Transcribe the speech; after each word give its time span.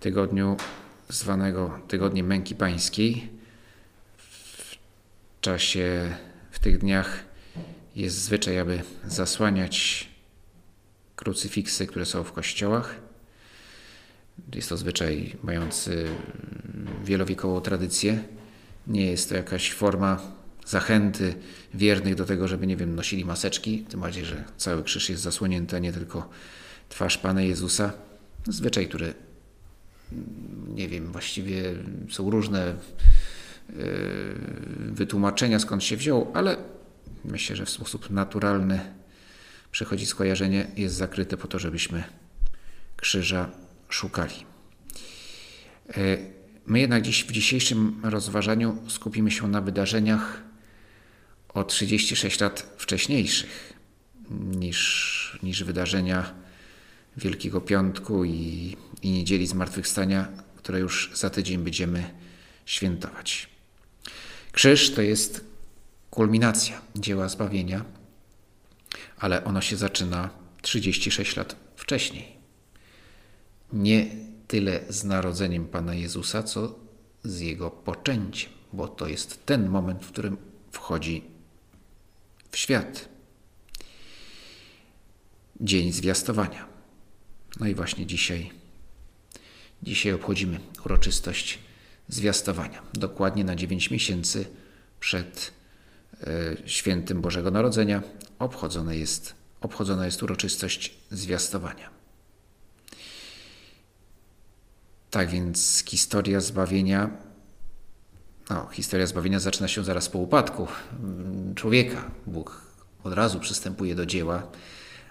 tygodniu 0.00 0.56
zwanego 1.08 1.80
Tygodniem 1.88 2.26
Męki 2.26 2.54
Pańskiej. 2.54 3.28
W 4.16 5.40
czasie, 5.40 6.14
w 6.50 6.58
tych 6.58 6.78
dniach 6.78 7.24
jest 7.96 8.16
zwyczaj, 8.16 8.58
aby 8.58 8.82
zasłaniać 9.06 10.08
krucyfiksy, 11.16 11.86
które 11.86 12.06
są 12.06 12.24
w 12.24 12.32
kościołach. 12.32 12.94
Jest 14.54 14.68
to 14.68 14.76
zwyczaj 14.76 15.36
mający 15.42 16.08
wielowiekową 17.04 17.60
tradycję. 17.60 18.24
Nie 18.86 19.06
jest 19.06 19.28
to 19.28 19.36
jakaś 19.36 19.72
forma 19.72 20.20
zachęty 20.66 21.34
wiernych 21.74 22.14
do 22.14 22.24
tego, 22.24 22.48
żeby, 22.48 22.66
nie 22.66 22.76
wiem, 22.76 22.94
nosili 22.94 23.24
maseczki, 23.24 23.78
tym 23.78 24.00
bardziej, 24.00 24.24
że 24.24 24.44
cały 24.56 24.84
krzyż 24.84 25.10
jest 25.10 25.22
zasłonięty, 25.22 25.76
a 25.76 25.78
nie 25.78 25.92
tylko 25.92 26.28
twarz 26.88 27.18
Pana 27.18 27.42
Jezusa. 27.42 27.92
Zwyczaj, 28.48 28.88
który, 28.88 29.14
nie 30.74 30.88
wiem, 30.88 31.12
właściwie 31.12 31.62
są 32.10 32.30
różne 32.30 32.66
e, 32.66 32.74
wytłumaczenia, 34.78 35.58
skąd 35.58 35.84
się 35.84 35.96
wziął, 35.96 36.30
ale 36.34 36.56
myślę, 37.24 37.56
że 37.56 37.66
w 37.66 37.70
sposób 37.70 38.10
naturalny 38.10 38.80
przychodzi 39.72 40.06
skojarzenie, 40.06 40.66
jest 40.76 40.94
zakryte 40.94 41.36
po 41.36 41.48
to, 41.48 41.58
żebyśmy 41.58 42.04
krzyża 42.96 43.50
szukali. 43.88 44.34
E, 45.88 46.16
my 46.66 46.80
jednak 46.80 47.02
dziś 47.02 47.24
w 47.24 47.32
dzisiejszym 47.32 48.00
rozważaniu 48.04 48.78
skupimy 48.88 49.30
się 49.30 49.48
na 49.48 49.60
wydarzeniach 49.60 50.42
o 51.48 51.64
36 51.64 52.40
lat 52.40 52.74
wcześniejszych 52.76 53.72
niż, 54.30 55.38
niż 55.42 55.64
wydarzenia 55.64 56.34
Wielkiego 57.16 57.60
Piątku 57.60 58.24
i, 58.24 58.76
i 59.02 59.10
Niedzieli 59.10 59.46
Zmartwychwstania, 59.46 60.28
które 60.56 60.80
już 60.80 61.10
za 61.14 61.30
tydzień 61.30 61.64
będziemy 61.64 62.10
świętować. 62.66 63.48
Krzyż 64.52 64.94
to 64.94 65.02
jest 65.02 65.44
kulminacja 66.10 66.80
dzieła 66.96 67.28
zbawienia, 67.28 67.84
ale 69.18 69.44
ono 69.44 69.60
się 69.60 69.76
zaczyna 69.76 70.30
36 70.62 71.36
lat 71.36 71.56
wcześniej. 71.76 72.36
Nie 73.72 74.06
tyle 74.48 74.80
z 74.88 75.04
narodzeniem 75.04 75.66
Pana 75.66 75.94
Jezusa, 75.94 76.42
co 76.42 76.78
z 77.24 77.40
Jego 77.40 77.70
poczęciem, 77.70 78.52
bo 78.72 78.88
to 78.88 79.08
jest 79.08 79.46
ten 79.46 79.68
moment, 79.68 80.04
w 80.04 80.12
którym 80.12 80.36
wchodzi 80.70 81.24
w 82.50 82.56
świat. 82.56 83.08
Dzień 85.60 85.92
zwiastowania. 85.92 86.79
No 87.60 87.66
i 87.66 87.74
właśnie 87.74 88.06
dzisiaj, 88.06 88.50
dzisiaj 89.82 90.12
obchodzimy 90.12 90.60
uroczystość 90.84 91.58
zwiastowania. 92.08 92.82
Dokładnie 92.94 93.44
na 93.44 93.56
9 93.56 93.90
miesięcy 93.90 94.46
przed 95.00 95.52
e, 96.20 96.56
świętym 96.68 97.20
Bożego 97.20 97.50
Narodzenia 97.50 98.02
obchodzona 98.38 98.94
jest, 98.94 99.34
obchodzona 99.60 100.06
jest 100.06 100.22
uroczystość 100.22 100.94
zwiastowania. 101.10 101.90
Tak 105.10 105.28
więc 105.30 105.84
historia 105.86 106.40
zbawienia 106.40 107.10
no, 108.50 108.68
historia 108.72 109.06
zbawienia 109.06 109.40
zaczyna 109.40 109.68
się 109.68 109.84
zaraz 109.84 110.08
po 110.08 110.18
upadku 110.18 110.66
człowieka. 111.54 112.10
Bóg 112.26 112.62
od 113.04 113.12
razu 113.12 113.40
przystępuje 113.40 113.94
do 113.94 114.06
dzieła, 114.06 114.42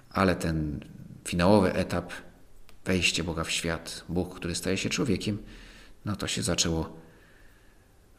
ale 0.09 0.35
ten 0.35 0.85
finałowy 1.25 1.73
etap, 1.73 2.13
wejście 2.85 3.23
Boga 3.23 3.44
w 3.44 3.51
świat, 3.51 4.03
Bóg, 4.09 4.35
który 4.35 4.56
staje 4.56 4.78
się 4.78 4.90
człowiekiem, 4.90 5.38
no 6.06 6.16
to 6.16 6.28
się 6.28 6.44
zaczęło 6.44 6.97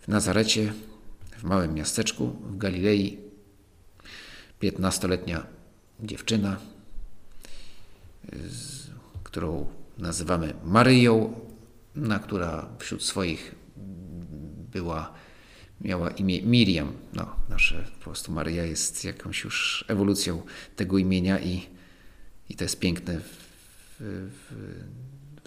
w 0.01 0.09
Nazarecie, 0.09 0.73
w 1.39 1.45
małym 1.45 1.75
miasteczku 1.75 2.27
w 2.27 2.57
Galilei. 2.57 3.19
Piętnastoletnia 4.59 5.47
dziewczyna, 6.01 6.57
którą 9.25 9.67
nazywamy 9.99 10.55
Maryją, 10.65 11.41
na 11.95 12.19
która 12.19 12.69
wśród 12.79 13.05
swoich 13.05 13.55
była, 14.73 15.13
miała 15.81 16.11
imię 16.11 16.43
Miriam. 16.43 16.93
No, 17.13 17.37
nasze 17.49 17.85
po 17.99 18.05
prostu 18.05 18.33
Maryja 18.33 18.65
jest 18.65 19.05
jakąś 19.05 19.45
już 19.45 19.85
ewolucją 19.89 20.43
tego 20.77 20.99
imienia 20.99 21.41
i, 21.41 21.67
i 22.49 22.55
to 22.55 22.65
jest 22.65 22.79
piękne 22.79 23.21
w, 24.01 24.37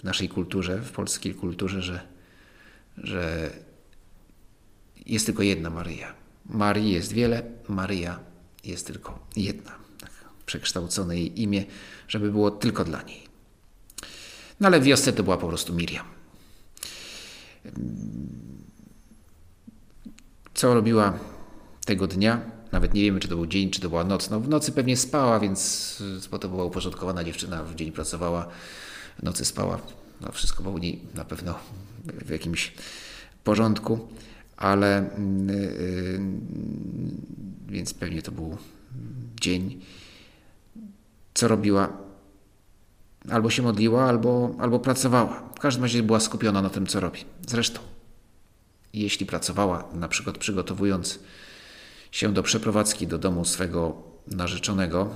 w, 0.00 0.04
naszej 0.04 0.28
kulturze, 0.28 0.78
w 0.78 0.92
polskiej 0.92 1.34
kulturze, 1.34 1.82
że, 1.82 2.00
że 2.98 3.50
jest 5.06 5.26
tylko 5.26 5.42
jedna 5.42 5.70
Maryja. 5.70 6.14
Marii 6.46 6.92
jest 6.92 7.12
wiele, 7.12 7.42
Maryja 7.68 8.20
jest 8.64 8.86
tylko 8.86 9.26
jedna. 9.36 9.70
Tak 10.00 10.10
przekształcone 10.46 11.16
jej 11.16 11.42
imię, 11.42 11.64
żeby 12.08 12.30
było 12.30 12.50
tylko 12.50 12.84
dla 12.84 13.02
niej. 13.02 13.24
No 14.60 14.66
ale 14.66 14.80
w 14.80 14.84
wiosce 14.84 15.12
to 15.12 15.22
była 15.22 15.36
po 15.36 15.48
prostu 15.48 15.74
Miriam. 15.74 16.06
Co 20.54 20.74
robiła 20.74 21.18
tego 21.84 22.06
dnia? 22.06 22.53
Nawet 22.74 22.94
nie 22.94 23.02
wiemy, 23.02 23.20
czy 23.20 23.28
to 23.28 23.36
był 23.36 23.46
dzień, 23.46 23.70
czy 23.70 23.80
to 23.80 23.88
była 23.88 24.04
noc. 24.04 24.30
No, 24.30 24.40
w 24.40 24.48
nocy 24.48 24.72
pewnie 24.72 24.96
spała, 24.96 25.40
więc 25.40 26.02
bo 26.30 26.38
to 26.38 26.48
była 26.48 26.64
uporządkowana 26.64 27.24
dziewczyna, 27.24 27.64
w 27.64 27.74
dzień 27.74 27.92
pracowała, 27.92 28.46
w 29.18 29.22
nocy 29.22 29.44
spała. 29.44 29.78
No, 30.20 30.32
wszystko 30.32 30.62
było 30.62 30.74
u 30.74 30.78
niej 30.78 31.02
na 31.14 31.24
pewno 31.24 31.54
w 32.04 32.30
jakimś 32.30 32.72
porządku, 33.44 34.08
ale 34.56 35.10
yy, 35.46 36.20
więc 37.68 37.94
pewnie 37.94 38.22
to 38.22 38.32
był 38.32 38.56
dzień. 39.40 39.80
Co 41.34 41.48
robiła? 41.48 41.92
Albo 43.30 43.50
się 43.50 43.62
modliła, 43.62 44.04
albo, 44.04 44.54
albo 44.58 44.78
pracowała. 44.78 45.42
W 45.56 45.60
każdym 45.60 45.82
razie 45.82 46.02
była 46.02 46.20
skupiona 46.20 46.62
na 46.62 46.70
tym, 46.70 46.86
co 46.86 47.00
robi. 47.00 47.20
Zresztą 47.48 47.80
jeśli 48.92 49.26
pracowała, 49.26 49.84
na 49.92 50.08
przykład 50.08 50.38
przygotowując 50.38 51.18
się 52.14 52.32
do 52.32 52.42
przeprowadzki 52.42 53.06
do 53.06 53.18
domu 53.18 53.44
swego 53.44 53.94
narzeczonego, 54.26 55.10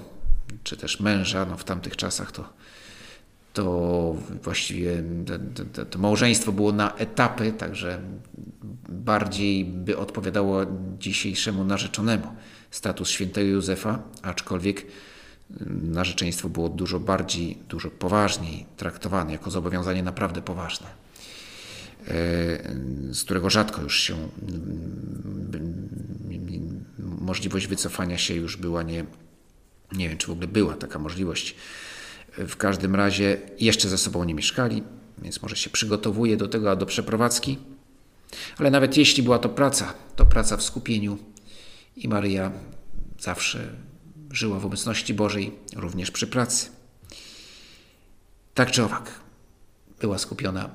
czy 0.65 0.77
też 0.77 1.01
męża, 1.01 1.45
no 1.45 1.57
w 1.57 1.65
tamtych 1.65 1.97
czasach 1.97 2.33
to, 2.33 2.49
to 3.53 4.15
właściwie 4.43 5.03
to, 5.73 5.85
to 5.85 5.99
małżeństwo 5.99 6.53
było 6.53 6.73
na 6.73 6.95
etapy, 6.95 7.53
także 7.53 8.01
bardziej 8.89 9.65
by 9.65 9.99
odpowiadało 9.99 10.61
dzisiejszemu 10.99 11.65
narzeczonemu 11.65 12.27
status 12.71 13.09
świętego 13.09 13.47
Józefa, 13.49 14.03
aczkolwiek 14.23 14.87
narzeczeństwo 15.83 16.49
było 16.49 16.69
dużo 16.69 17.01
bardziej, 17.01 17.59
dużo 17.69 17.91
poważniej 17.91 18.67
traktowane, 18.77 19.33
jako 19.33 19.51
zobowiązanie 19.51 20.03
naprawdę 20.03 20.43
poważne. 20.43 21.08
E, 22.01 22.13
z 23.15 23.25
którego 23.25 23.51
rzadko 23.51 23.83
już 23.83 24.01
się 24.01 24.29
możliwość 26.99 27.67
wycofania 27.67 28.19
się 28.19 28.35
już 28.35 28.57
była 28.57 28.83
nie, 28.83 29.05
nie 29.93 30.09
wiem, 30.09 30.19
czy 30.19 30.27
w 30.27 30.31
ogóle 30.31 30.49
była 30.49 30.75
taka 30.75 30.99
możliwość. 30.99 31.55
W 32.39 32.57
każdym 32.57 32.95
razie 32.95 33.41
jeszcze 33.61 33.89
ze 33.89 33.99
sobą 33.99 34.25
nie 34.25 34.35
mieszkali, 34.35 34.83
więc 35.23 35.43
może 35.43 35.57
się 35.57 35.71
przygotowuje 35.71 36.37
do 36.37 36.49
tego, 36.49 36.71
a 36.71 36.77
do 36.77 36.87
przeprowadzki. 36.87 37.59
Ale 38.59 38.71
nawet 38.71 38.97
jeśli 38.97 39.23
była 39.23 39.39
to 39.39 39.49
praca, 39.49 39.95
to 40.17 40.27
praca 40.27 40.57
w 40.57 40.63
skupieniu 40.63 41.19
i 41.97 42.09
Maryja 42.09 42.53
zawsze 43.19 43.69
żyła 44.31 44.59
w 44.59 44.67
obecności 44.67 45.15
Bożej, 45.15 45.53
również 45.77 46.11
przy 46.11 46.27
pracy. 46.27 46.69
Tak 48.55 48.71
czy 48.71 48.85
owak, 48.85 49.21
była 50.01 50.19
skupiona 50.19 50.71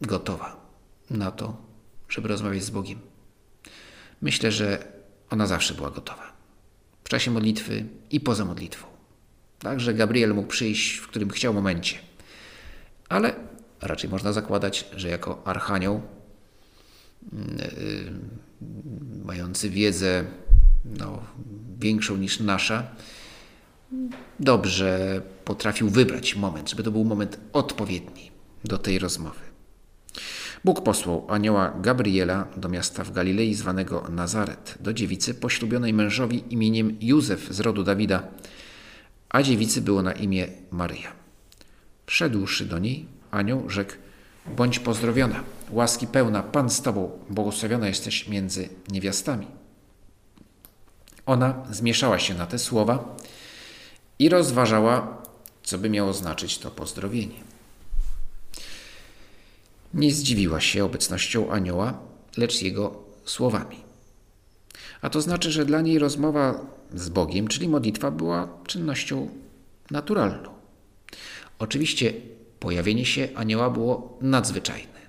gotowa 0.00 0.56
na 1.10 1.30
to, 1.30 1.56
żeby 2.08 2.28
rozmawiać 2.28 2.62
z 2.62 2.70
Bogiem. 2.70 3.00
Myślę, 4.22 4.52
że 4.52 4.92
ona 5.30 5.46
zawsze 5.46 5.74
była 5.74 5.90
gotowa. 5.90 6.32
W 7.04 7.08
czasie 7.08 7.30
modlitwy 7.30 7.86
i 8.10 8.20
poza 8.20 8.44
modlitwą. 8.44 8.86
Także 9.58 9.94
Gabriel 9.94 10.34
mógł 10.34 10.48
przyjść 10.48 10.96
w 10.96 11.08
którym 11.08 11.30
chciał 11.30 11.54
momencie. 11.54 11.98
Ale 13.08 13.34
raczej 13.80 14.10
można 14.10 14.32
zakładać, 14.32 14.88
że 14.96 15.08
jako 15.08 15.42
archanioł 15.46 16.02
mający 19.24 19.70
wiedzę 19.70 20.24
no, 20.84 21.22
większą 21.78 22.16
niż 22.16 22.40
nasza, 22.40 22.86
dobrze 24.40 25.22
potrafił 25.44 25.90
wybrać 25.90 26.36
moment, 26.36 26.70
żeby 26.70 26.82
to 26.82 26.90
był 26.90 27.04
moment 27.04 27.40
odpowiedni 27.52 28.30
do 28.64 28.78
tej 28.78 28.98
rozmowy. 28.98 29.43
Bóg 30.64 30.82
posłał 30.82 31.26
anioła 31.28 31.72
Gabriela 31.80 32.46
do 32.56 32.68
miasta 32.68 33.04
w 33.04 33.12
Galilei 33.12 33.54
zwanego 33.54 34.06
Nazaret, 34.08 34.74
do 34.80 34.92
dziewicy 34.92 35.34
poślubionej 35.34 35.92
mężowi 35.92 36.44
imieniem 36.50 36.96
Józef 37.00 37.48
z 37.50 37.60
rodu 37.60 37.84
Dawida, 37.84 38.22
a 39.28 39.42
dziewicy 39.42 39.80
było 39.82 40.02
na 40.02 40.12
imię 40.12 40.48
Maryja. 40.70 41.12
Wszedłszy 42.06 42.66
do 42.66 42.78
niej, 42.78 43.06
anioł 43.30 43.70
rzekł, 43.70 43.92
bądź 44.56 44.78
pozdrowiona, 44.78 45.42
łaski 45.70 46.06
pełna, 46.06 46.42
Pan 46.42 46.70
z 46.70 46.82
Tobą, 46.82 47.10
błogosławiona 47.30 47.88
jesteś 47.88 48.28
między 48.28 48.68
niewiastami. 48.88 49.46
Ona 51.26 51.62
zmieszała 51.70 52.18
się 52.18 52.34
na 52.34 52.46
te 52.46 52.58
słowa 52.58 53.16
i 54.18 54.28
rozważała, 54.28 55.22
co 55.62 55.78
by 55.78 55.90
miało 55.90 56.12
znaczyć 56.12 56.58
to 56.58 56.70
pozdrowienie. 56.70 57.53
Nie 59.94 60.12
zdziwiła 60.12 60.60
się 60.60 60.84
obecnością 60.84 61.50
anioła, 61.50 61.98
lecz 62.36 62.62
jego 62.62 63.04
słowami. 63.24 63.76
A 65.02 65.10
to 65.10 65.20
znaczy, 65.20 65.50
że 65.50 65.64
dla 65.64 65.80
niej 65.80 65.98
rozmowa 65.98 66.66
z 66.94 67.08
Bogiem, 67.08 67.48
czyli 67.48 67.68
modlitwa, 67.68 68.10
była 68.10 68.58
czynnością 68.66 69.28
naturalną. 69.90 70.50
Oczywiście 71.58 72.12
pojawienie 72.60 73.04
się 73.06 73.28
anioła 73.34 73.70
było 73.70 74.18
nadzwyczajne. 74.20 75.00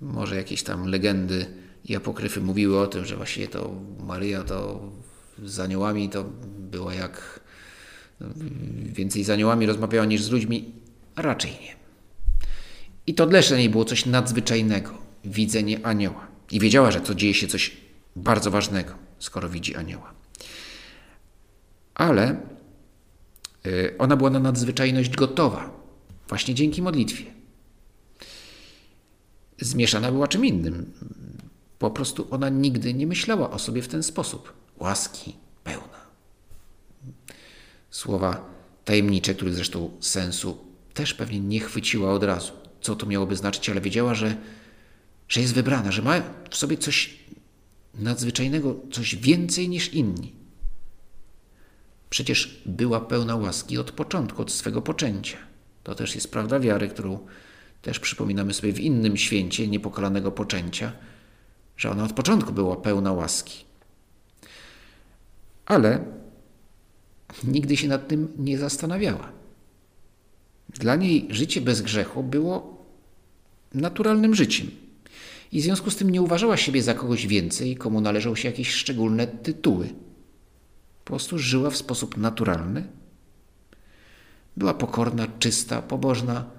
Może 0.00 0.36
jakieś 0.36 0.62
tam 0.62 0.86
legendy 0.86 1.46
i 1.84 1.96
apokryfy 1.96 2.40
mówiły 2.40 2.80
o 2.80 2.86
tym, 2.86 3.04
że 3.04 3.16
właściwie 3.16 3.48
to 3.48 3.74
Maryja 4.06 4.42
to 4.42 4.80
z 5.44 5.60
aniołami 5.60 6.08
to 6.08 6.24
była 6.58 6.94
jak 6.94 7.40
więcej 8.84 9.24
z 9.24 9.30
aniołami 9.30 9.66
rozmawiała 9.66 10.06
niż 10.06 10.22
z 10.22 10.30
ludźmi, 10.30 10.72
raczej 11.16 11.50
nie. 11.50 11.79
I 13.06 13.14
to 13.14 13.26
dla 13.26 13.40
niej 13.56 13.70
było 13.70 13.84
coś 13.84 14.06
nadzwyczajnego, 14.06 14.98
widzenie 15.24 15.86
anioła. 15.86 16.26
I 16.50 16.60
wiedziała, 16.60 16.90
że 16.90 17.00
to 17.00 17.14
dzieje 17.14 17.34
się 17.34 17.46
coś 17.46 17.76
bardzo 18.16 18.50
ważnego, 18.50 18.94
skoro 19.18 19.48
widzi 19.48 19.76
anioła. 19.76 20.14
Ale 21.94 22.40
y, 23.66 23.94
ona 23.98 24.16
była 24.16 24.30
na 24.30 24.40
nadzwyczajność 24.40 25.16
gotowa, 25.16 25.70
właśnie 26.28 26.54
dzięki 26.54 26.82
modlitwie. 26.82 27.24
Zmieszana 29.58 30.12
była 30.12 30.28
czym 30.28 30.44
innym. 30.44 30.92
Po 31.78 31.90
prostu 31.90 32.26
ona 32.30 32.48
nigdy 32.48 32.94
nie 32.94 33.06
myślała 33.06 33.50
o 33.50 33.58
sobie 33.58 33.82
w 33.82 33.88
ten 33.88 34.02
sposób. 34.02 34.52
Łaski 34.78 35.36
pełna. 35.64 36.00
Słowa 37.90 38.50
tajemnicze, 38.84 39.34
których 39.34 39.54
zresztą 39.54 39.90
sensu 40.00 40.58
też 40.94 41.14
pewnie 41.14 41.40
nie 41.40 41.60
chwyciła 41.60 42.12
od 42.12 42.24
razu, 42.24 42.52
co 42.80 42.96
to 42.96 43.06
miałoby 43.06 43.36
znaczyć, 43.36 43.70
ale 43.70 43.80
wiedziała, 43.80 44.14
że, 44.14 44.36
że 45.28 45.40
jest 45.40 45.54
wybrana, 45.54 45.92
że 45.92 46.02
ma 46.02 46.22
w 46.50 46.56
sobie 46.56 46.76
coś 46.76 47.18
nadzwyczajnego, 47.94 48.76
coś 48.92 49.16
więcej 49.16 49.68
niż 49.68 49.94
inni. 49.94 50.32
Przecież 52.10 52.62
była 52.66 53.00
pełna 53.00 53.36
łaski 53.36 53.78
od 53.78 53.90
początku, 53.90 54.42
od 54.42 54.52
swego 54.52 54.82
poczęcia. 54.82 55.38
To 55.82 55.94
też 55.94 56.14
jest 56.14 56.30
prawda 56.30 56.60
wiary, 56.60 56.88
którą 56.88 57.18
też 57.82 58.00
przypominamy 58.00 58.54
sobie 58.54 58.72
w 58.72 58.80
innym 58.80 59.16
święcie 59.16 59.68
niepokalanego 59.68 60.32
poczęcia, 60.32 60.92
że 61.76 61.90
ona 61.90 62.04
od 62.04 62.12
początku 62.12 62.52
była 62.52 62.76
pełna 62.76 63.12
łaski. 63.12 63.64
Ale 65.66 66.04
nigdy 67.44 67.76
się 67.76 67.88
nad 67.88 68.08
tym 68.08 68.32
nie 68.38 68.58
zastanawiała. 68.58 69.39
Dla 70.74 70.96
niej 70.96 71.26
życie 71.30 71.60
bez 71.60 71.82
grzechu 71.82 72.22
było 72.22 72.84
naturalnym 73.74 74.34
życiem. 74.34 74.70
I 75.52 75.60
w 75.60 75.62
związku 75.62 75.90
z 75.90 75.96
tym 75.96 76.10
nie 76.10 76.22
uważała 76.22 76.56
siebie 76.56 76.82
za 76.82 76.94
kogoś 76.94 77.26
więcej, 77.26 77.76
komu 77.76 78.00
należą 78.00 78.34
się 78.34 78.48
jakieś 78.48 78.70
szczególne 78.70 79.26
tytuły. 79.26 79.88
Po 81.04 81.04
prostu 81.04 81.38
żyła 81.38 81.70
w 81.70 81.76
sposób 81.76 82.16
naturalny. 82.16 82.86
Była 84.56 84.74
pokorna, 84.74 85.26
czysta, 85.38 85.82
pobożna, 85.82 86.50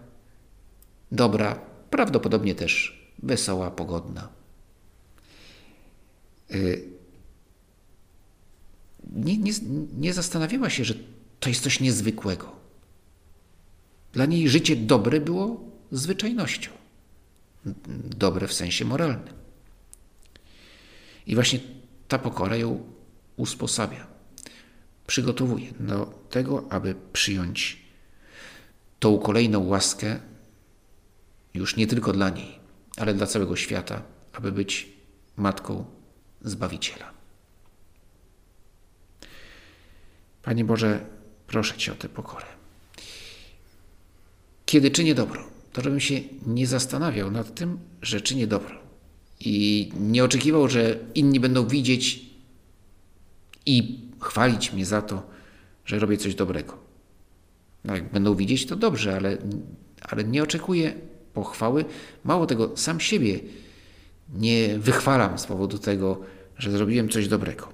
dobra, 1.12 1.60
prawdopodobnie 1.90 2.56
też 2.56 3.02
wesoła, 3.24 3.72
pogodna. 3.72 4.30
Y, 6.52 6.84
nie, 9.16 9.38
nie, 9.38 9.52
nie 9.98 10.14
zastanawiała 10.14 10.69
się, 10.69 10.86
że 10.86 10.94
to 11.40 11.50
jest 11.50 11.64
coś 11.64 11.80
niezwykłego. 11.80 12.61
Dla 14.13 14.25
niej 14.25 14.50
życie 14.50 14.75
dobre 14.75 15.22
było 15.22 15.63
zwyczajnością. 15.92 16.72
Dobre 18.18 18.48
w 18.48 18.54
sensie 18.54 18.86
moralnym. 18.86 19.34
I 21.28 21.36
właśnie 21.36 21.60
ta 22.08 22.19
pokora 22.19 22.56
ją 22.56 22.84
usposabia, 23.38 24.08
przygotowuje 25.08 25.72
do 25.80 26.06
tego, 26.30 26.66
aby 26.69 26.96
przyjąć 27.13 27.81
tą 29.00 29.19
kolejną 29.19 29.68
łaskę 29.68 30.19
już 31.54 31.75
nie 31.75 31.88
tylko 31.88 32.14
dla 32.14 32.30
niej, 32.30 32.60
ale 32.98 33.14
dla 33.14 33.28
całego 33.28 33.56
świata, 33.56 34.04
aby 34.34 34.52
być 34.52 34.90
matką 35.38 35.86
Zbawiciela. 36.42 37.12
Panie 40.44 40.66
Boże, 40.66 41.06
proszę 41.48 41.78
Cię 41.78 41.92
o 41.92 41.96
tę 41.96 42.10
pokorę. 42.10 42.61
Kiedy 44.71 44.91
czynię 44.91 45.15
dobro, 45.15 45.44
to 45.73 45.81
żebym 45.81 46.00
się 46.00 46.19
nie 46.45 46.68
zastanawiał 46.68 47.31
nad 47.31 47.56
tym, 47.56 47.79
że 48.01 48.21
czynię 48.21 48.47
dobro 48.47 48.75
i 49.39 49.89
nie 50.00 50.23
oczekiwał, 50.23 50.68
że 50.68 51.00
inni 51.15 51.39
będą 51.39 51.68
widzieć 51.68 52.25
i 53.65 54.00
chwalić 54.19 54.73
mnie 54.73 54.85
za 54.85 55.01
to, 55.01 55.29
że 55.85 56.00
robię 56.00 56.18
coś 56.18 56.35
dobrego. 56.35 56.77
No, 57.83 57.95
jak 57.95 58.12
będą 58.12 58.35
widzieć, 58.35 58.65
to 58.65 58.75
dobrze, 58.75 59.15
ale, 59.15 59.38
ale 60.01 60.23
nie 60.23 60.44
oczekuję 60.44 60.94
pochwały. 61.33 61.85
Mało 62.23 62.45
tego, 62.45 62.78
sam 62.78 62.99
siebie 62.99 63.40
nie 64.33 64.80
wychwalam 64.80 65.40
z 65.40 65.45
powodu 65.45 65.78
tego, 65.78 66.21
że 66.57 66.71
zrobiłem 66.71 67.09
coś 67.09 67.28
dobrego. 67.28 67.69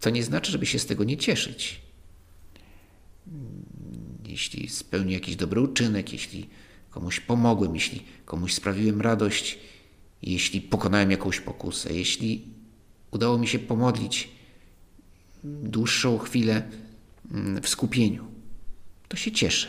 To 0.00 0.10
nie 0.10 0.22
znaczy, 0.22 0.52
żeby 0.52 0.66
się 0.66 0.78
z 0.78 0.86
tego 0.86 1.04
nie 1.04 1.16
cieszyć. 1.16 1.81
Jeśli 4.32 4.68
spełnię 4.68 5.14
jakiś 5.14 5.36
dobry 5.36 5.60
uczynek, 5.60 6.12
jeśli 6.12 6.48
komuś 6.90 7.20
pomogłem, 7.20 7.74
jeśli 7.74 8.02
komuś 8.24 8.54
sprawiłem 8.54 9.00
radość, 9.00 9.58
jeśli 10.22 10.60
pokonałem 10.60 11.10
jakąś 11.10 11.40
pokusę, 11.40 11.94
jeśli 11.94 12.44
udało 13.10 13.38
mi 13.38 13.48
się 13.48 13.58
pomodlić 13.58 14.28
dłuższą 15.44 16.18
chwilę 16.18 16.70
mm, 17.30 17.62
w 17.62 17.68
skupieniu, 17.68 18.24
to 19.08 19.16
się 19.16 19.32
cieszę. 19.32 19.68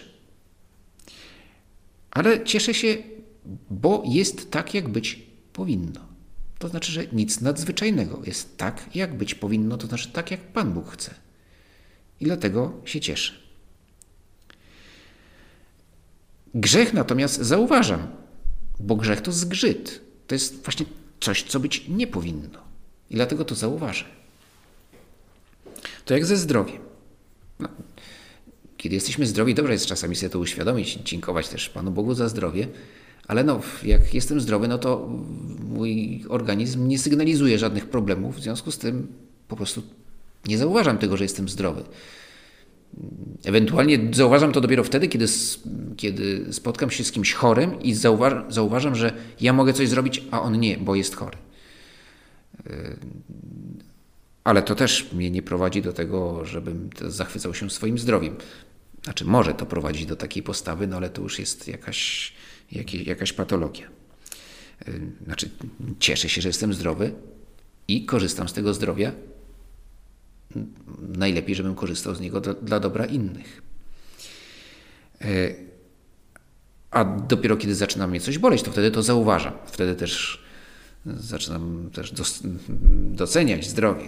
Ale 2.11 2.43
cieszę 2.43 2.73
się 2.73 2.97
bo 3.69 4.03
jest 4.05 4.51
tak, 4.51 4.73
jak 4.73 4.89
być 4.89 5.23
powinno. 5.53 6.01
To 6.59 6.67
znaczy, 6.67 6.91
że 6.91 7.07
nic 7.07 7.41
nadzwyczajnego. 7.41 8.21
Jest 8.25 8.57
tak, 8.57 8.95
jak 8.95 9.17
być 9.17 9.35
powinno, 9.35 9.77
to 9.77 9.87
znaczy 9.87 10.11
tak, 10.11 10.31
jak 10.31 10.41
Pan 10.41 10.73
Bóg 10.73 10.91
chce. 10.91 11.15
I 12.19 12.25
dlatego 12.25 12.81
się 12.85 12.99
cieszę. 12.99 13.42
Grzech 16.53 16.93
natomiast 16.93 17.41
zauważam, 17.41 18.07
bo 18.79 18.95
grzech 18.95 19.21
to 19.21 19.31
zgrzyt. 19.31 20.01
To 20.27 20.35
jest 20.35 20.63
właśnie 20.63 20.85
coś, 21.19 21.43
co 21.43 21.59
być 21.59 21.85
nie 21.87 22.07
powinno. 22.07 22.59
I 23.09 23.15
dlatego 23.15 23.45
to 23.45 23.55
zauważę. 23.55 24.05
To 26.05 26.13
jak 26.13 26.25
ze 26.25 26.37
zdrowiem. 26.37 26.81
No, 27.59 27.69
kiedy 28.77 28.95
jesteśmy 28.95 29.25
zdrowi, 29.25 29.55
dobrze 29.55 29.73
jest 29.73 29.85
czasami 29.85 30.15
sobie 30.15 30.29
to 30.29 30.39
uświadomić, 30.39 30.93
dziękować 30.93 31.49
też 31.49 31.69
Panu 31.69 31.91
Bogu 31.91 32.13
za 32.13 32.29
zdrowie, 32.29 32.67
ale 33.27 33.43
no, 33.43 33.61
jak 33.83 34.13
jestem 34.13 34.41
zdrowy, 34.41 34.67
no 34.67 34.77
to 34.77 35.09
mój 35.59 36.23
organizm 36.29 36.87
nie 36.87 36.99
sygnalizuje 36.99 37.59
żadnych 37.59 37.89
problemów, 37.89 38.35
w 38.35 38.41
związku 38.41 38.71
z 38.71 38.77
tym 38.77 39.07
po 39.47 39.55
prostu 39.55 39.83
nie 40.45 40.57
zauważam 40.57 40.97
tego, 40.97 41.17
że 41.17 41.23
jestem 41.23 41.49
zdrowy. 41.49 41.83
Ewentualnie 43.45 43.99
zauważam 44.11 44.51
to 44.51 44.61
dopiero 44.61 44.83
wtedy, 44.83 45.07
kiedy, 45.07 45.25
kiedy 45.97 46.53
spotkam 46.53 46.91
się 46.91 47.03
z 47.03 47.11
kimś 47.11 47.33
chorym 47.33 47.81
i 47.81 47.93
zauważ, 47.93 48.53
zauważam, 48.53 48.95
że 48.95 49.13
ja 49.41 49.53
mogę 49.53 49.73
coś 49.73 49.89
zrobić, 49.89 50.23
a 50.31 50.41
on 50.41 50.59
nie, 50.59 50.77
bo 50.77 50.95
jest 50.95 51.15
chory. 51.15 51.37
Yy, 52.65 52.97
ale 54.43 54.61
to 54.61 54.75
też 54.75 55.13
mnie 55.13 55.31
nie 55.31 55.41
prowadzi 55.41 55.81
do 55.81 55.93
tego, 55.93 56.45
żebym 56.45 56.89
zachwycał 57.07 57.53
się 57.53 57.69
swoim 57.69 57.99
zdrowiem. 57.99 58.35
Znaczy, 59.03 59.25
może 59.25 59.53
to 59.53 59.65
prowadzić 59.65 60.05
do 60.05 60.15
takiej 60.15 60.43
postawy, 60.43 60.87
no 60.87 60.97
ale 60.97 61.09
to 61.09 61.21
już 61.21 61.39
jest 61.39 61.67
jakaś, 61.67 62.33
jakaś, 62.71 62.93
jakaś 62.93 63.33
patologia. 63.33 63.87
Y, 64.87 65.01
znaczy, 65.25 65.49
cieszę 65.99 66.29
się, 66.29 66.41
że 66.41 66.49
jestem 66.49 66.73
zdrowy 66.73 67.13
i 67.87 68.05
korzystam 68.05 68.49
z 68.49 68.53
tego 68.53 68.73
zdrowia. 68.73 69.11
Najlepiej, 71.01 71.55
żebym 71.55 71.75
korzystał 71.75 72.15
z 72.15 72.19
niego 72.19 72.41
dla, 72.41 72.53
dla 72.53 72.79
dobra 72.79 73.05
innych. 73.05 73.61
Y, 75.21 75.55
a 76.91 77.05
dopiero 77.05 77.57
kiedy 77.57 77.75
zaczyna 77.75 78.07
mnie 78.07 78.21
coś 78.21 78.37
boleć, 78.37 78.63
to 78.63 78.71
wtedy 78.71 78.91
to 78.91 79.03
zauważam. 79.03 79.53
Wtedy 79.65 79.95
też 79.95 80.43
zaczynam 81.05 81.89
też 81.93 82.13
doceniać 83.15 83.69
zdrowie. 83.69 84.07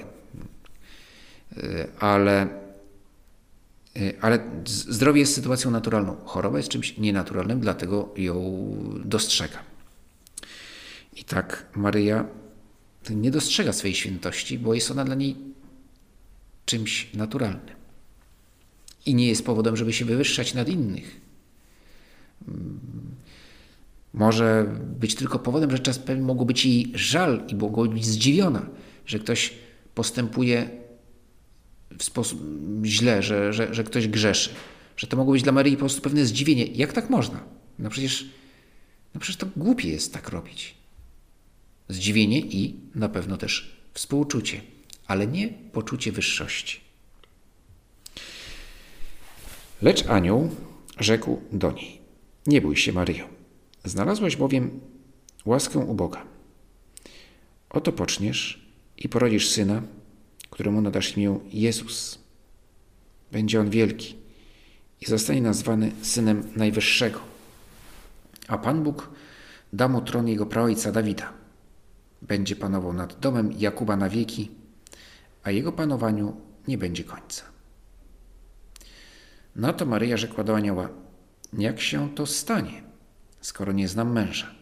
Y, 1.58 1.88
ale 2.00 2.66
E, 4.00 4.14
ale 4.22 4.40
zdrowie 4.66 5.20
jest 5.20 5.34
sytuacją 5.34 5.72
naturalną. 5.72 6.16
Choroba 6.26 6.58
jest 6.58 6.70
czymś 6.70 6.98
nienaturalnym, 6.98 7.60
dlatego 7.60 8.14
ją 8.18 8.66
dostrzega. 9.06 9.60
I 11.16 11.24
tak 11.24 11.66
Maryja 11.76 12.26
nie 13.10 13.32
dostrzega 13.32 13.74
swojej 13.74 13.96
świętości, 13.96 14.60
bo 14.60 14.74
jest 14.74 14.92
ona 14.92 15.06
dla 15.06 15.16
niej 15.16 15.36
czymś 16.66 17.14
naturalnym. 17.14 17.76
I 19.06 19.16
nie 19.16 19.28
jest 19.28 19.46
powodem, 19.46 19.78
żeby 19.78 19.94
się 19.94 20.06
wywyższać 20.06 20.54
nad 20.54 20.70
innych. 20.70 21.22
Mm, 22.48 22.80
może 24.14 24.66
być 25.00 25.16
tylko 25.16 25.40
powodem, 25.40 25.72
że 25.72 25.80
czas 25.80 26.00
pewien 26.00 26.24
mogło 26.24 26.46
być 26.46 26.66
jej 26.66 26.92
żal 26.94 27.44
i 27.48 27.56
mogło 27.56 27.88
być 27.88 28.06
zdziwiona, 28.06 28.70
że 29.06 29.20
ktoś 29.20 29.54
postępuje 29.96 30.70
w 31.98 32.04
sposób 32.04 32.40
źle, 32.84 33.24
że, 33.24 33.54
że, 33.54 33.74
że 33.74 33.84
ktoś 33.84 34.08
grzeszy. 34.08 34.50
Że 34.98 35.08
to 35.08 35.18
mogło 35.18 35.34
być 35.34 35.44
dla 35.44 35.52
Maryi 35.52 35.76
po 35.76 35.80
prostu 35.80 36.02
pewne 36.02 36.26
zdziwienie. 36.26 36.66
Jak 36.66 36.94
tak 36.94 37.10
można? 37.10 37.44
No 37.80 37.90
przecież, 37.90 38.26
no 39.14 39.22
przecież 39.22 39.38
to 39.38 39.48
głupie 39.56 39.90
jest 39.90 40.14
tak 40.14 40.30
robić. 40.30 40.76
Zdziwienie 41.90 42.40
i 42.40 42.76
na 42.96 43.10
pewno 43.10 43.38
też 43.38 43.76
współczucie, 43.94 44.62
ale 45.08 45.28
nie 45.28 45.48
poczucie 45.48 46.12
wyższości. 46.12 46.82
Lecz 49.82 50.08
anioł 50.08 50.50
rzekł 51.00 51.42
do 51.52 51.72
niej: 51.72 52.02
Nie 52.48 52.62
bój 52.62 52.76
się, 52.76 52.94
Maryjo. 52.94 53.28
Znalazłaś 53.84 54.36
bowiem 54.36 54.80
łaskę 55.46 55.80
u 55.80 55.94
Boga. 55.94 56.26
Oto 57.70 57.92
poczniesz 57.92 58.68
i 58.98 59.10
porodzisz 59.10 59.50
syna, 59.50 59.82
któremu 60.50 60.82
nadasz 60.82 61.18
imię 61.18 61.40
Jezus. 61.54 62.20
Będzie 63.32 63.60
on 63.60 63.70
wielki 63.70 64.16
i 65.02 65.06
zostanie 65.06 65.42
nazwany 65.42 65.92
Synem 66.02 66.52
Najwyższego. 66.56 67.20
A 68.48 68.58
Pan 68.58 68.84
Bóg 68.84 69.10
da 69.74 69.88
mu 69.88 70.02
tron 70.02 70.28
jego 70.28 70.46
praojca 70.46 70.92
Dawida. 70.92 71.34
Będzie 72.22 72.56
panował 72.56 72.94
nad 72.94 73.20
domem 73.20 73.54
Jakuba 73.58 73.98
na 73.98 74.10
wieki, 74.10 74.52
a 75.46 75.52
jego 75.52 75.72
panowaniu 75.72 76.42
nie 76.68 76.78
będzie 76.78 77.04
końca. 77.04 77.44
Na 79.56 79.74
to 79.74 79.86
Maryja 79.86 80.18
rzekła 80.18 80.44
do 80.44 80.56
anioła: 80.56 80.90
Jak 81.54 81.82
się 81.82 82.16
to 82.16 82.26
stanie, 82.26 82.84
skoro 83.42 83.72
nie 83.72 83.88
znam 83.88 84.12
męża? 84.12 84.56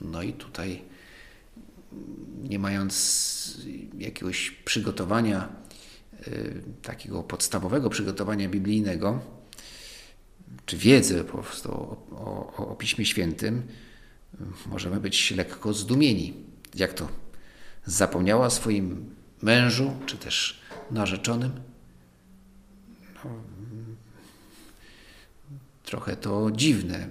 No 0.00 0.22
i 0.22 0.32
tutaj 0.32 0.82
nie 2.42 2.58
mając 2.58 3.66
jakiegoś 3.98 4.50
przygotowania, 4.50 5.48
y, 6.26 6.62
takiego 6.82 7.22
podstawowego 7.22 7.90
przygotowania 7.90 8.48
biblijnego, 8.48 9.20
czy 10.66 10.76
wiedzy 10.76 11.24
po 11.24 11.38
prostu 11.38 11.72
o, 11.72 12.06
o, 12.56 12.68
o 12.68 12.76
Piśmie 12.76 13.06
Świętym, 13.06 13.62
możemy 14.66 15.00
być 15.00 15.30
lekko 15.30 15.72
zdumieni. 15.72 16.34
Jak 16.74 16.94
to? 16.94 17.08
Zapomniała 17.86 18.50
swoim 18.50 19.17
mężu, 19.42 19.96
czy 20.06 20.16
też 20.16 20.60
narzeczonym? 20.90 21.60
No, 23.24 23.30
trochę 25.84 26.16
to 26.16 26.50
dziwne. 26.50 27.08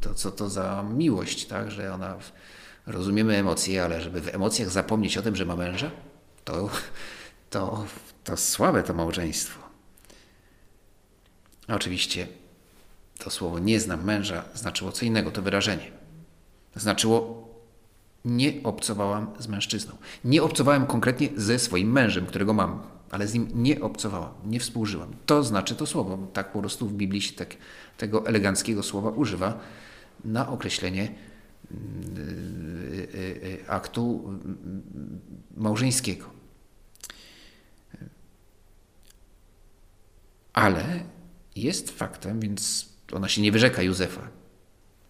To 0.00 0.14
co 0.14 0.30
to 0.30 0.50
za 0.50 0.84
miłość, 0.94 1.46
tak? 1.46 1.70
że 1.70 1.94
ona 1.94 2.16
rozumiemy 2.86 3.36
emocje, 3.36 3.84
ale 3.84 4.02
żeby 4.02 4.20
w 4.20 4.34
emocjach 4.34 4.70
zapomnieć 4.70 5.18
o 5.18 5.22
tym, 5.22 5.36
że 5.36 5.44
ma 5.44 5.56
męża, 5.56 5.90
to, 6.44 6.70
to, 7.50 7.86
to 8.24 8.36
słabe 8.36 8.82
to 8.82 8.94
małżeństwo. 8.94 9.60
Oczywiście 11.68 12.26
to 13.18 13.30
słowo 13.30 13.58
nie 13.58 13.80
znam 13.80 14.04
męża 14.04 14.44
znaczyło 14.54 14.92
co 14.92 15.04
innego, 15.04 15.30
to 15.30 15.42
wyrażenie. 15.42 15.90
Znaczyło 16.76 17.49
nie 18.24 18.52
obcowałam 18.64 19.26
z 19.38 19.48
mężczyzną. 19.48 19.96
Nie 20.24 20.42
obcowałem 20.42 20.86
konkretnie 20.86 21.28
ze 21.36 21.58
swoim 21.58 21.92
mężem, 21.92 22.26
którego 22.26 22.52
mam, 22.52 22.82
ale 23.10 23.28
z 23.28 23.34
nim 23.34 23.48
nie 23.54 23.80
obcowałam, 23.80 24.32
nie 24.46 24.60
współżyłam. 24.60 25.10
To 25.26 25.42
znaczy 25.42 25.74
to 25.74 25.86
słowo. 25.86 26.18
Tak 26.32 26.52
po 26.52 26.60
prostu 26.60 26.86
w 26.86 26.92
Biblii 26.92 27.22
się 27.22 27.32
tak, 27.32 27.56
tego 27.96 28.26
eleganckiego 28.26 28.82
słowa 28.82 29.10
używa 29.10 29.58
na 30.24 30.48
określenie 30.48 31.14
Y, 31.70 33.08
y, 33.14 33.18
y, 33.44 33.68
aktu 33.68 34.34
małżeńskiego. 35.56 36.30
Ale 40.52 41.04
jest 41.56 41.90
faktem, 41.90 42.40
więc 42.40 42.88
ona 43.12 43.28
się 43.28 43.42
nie 43.42 43.52
wyrzeka 43.52 43.82
Józefa, 43.82 44.28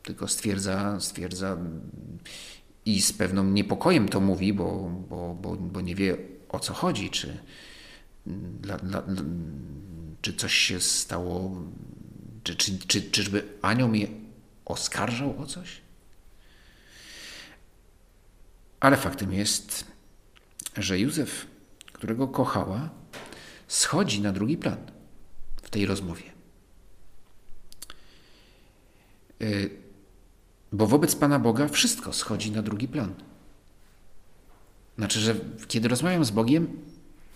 tylko 0.03 0.29
stwierdza, 0.29 1.01
stwierdza 1.01 1.57
i 2.91 3.03
z 3.03 3.13
pewnym 3.13 3.55
niepokojem 3.55 4.09
to 4.09 4.21
mówi, 4.21 4.53
bo, 4.53 4.91
bo, 5.09 5.35
bo, 5.35 5.57
bo 5.57 5.81
nie 5.81 5.95
wie 5.95 6.17
o 6.49 6.59
co 6.59 6.75
chodzi, 6.75 7.11
czy, 7.11 7.39
dla, 8.61 8.77
dla, 8.77 9.03
czy 10.21 10.35
coś 10.35 10.55
się 10.55 10.81
stało, 10.81 11.63
czy, 12.45 12.57
czy, 12.57 12.79
czy, 12.79 13.03
czyżby 13.03 13.49
anioł 13.63 13.89
mnie 13.89 14.07
oskarżał 14.65 15.41
o 15.43 15.47
coś? 15.47 15.81
Ale 18.81 18.97
faktem 18.97 19.33
jest, 19.33 19.85
że 20.77 20.99
Józef, 20.99 21.47
którego 21.93 22.29
kochała, 22.29 22.91
schodzi 23.69 24.21
na 24.21 24.33
drugi 24.33 24.57
plan 24.57 24.79
w 25.63 25.71
tej 25.71 25.87
rozmowie. 25.87 26.33
Y, 29.43 29.71
bo 30.73 30.87
wobec 30.87 31.17
Pana 31.17 31.39
Boga 31.39 31.69
wszystko 31.69 32.13
schodzi 32.13 32.51
na 32.51 32.63
drugi 32.63 32.89
plan. 32.89 33.15
Znaczy, 34.99 35.21
że 35.21 35.35
kiedy 35.69 35.89
rozmawiam 35.89 36.25
z 36.25 36.31
Bogiem, 36.31 36.83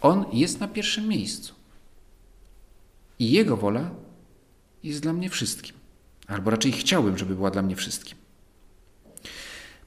On 0.00 0.24
jest 0.32 0.60
na 0.60 0.68
pierwszym 0.68 1.08
miejscu. 1.08 1.54
I 3.18 3.30
Jego 3.30 3.56
wola 3.56 3.90
jest 4.82 5.00
dla 5.00 5.12
mnie 5.12 5.30
wszystkim. 5.30 5.76
Albo 6.26 6.50
raczej 6.50 6.72
chciałbym, 6.72 7.18
żeby 7.18 7.34
była 7.34 7.50
dla 7.50 7.62
mnie 7.62 7.76
wszystkim. 7.76 8.18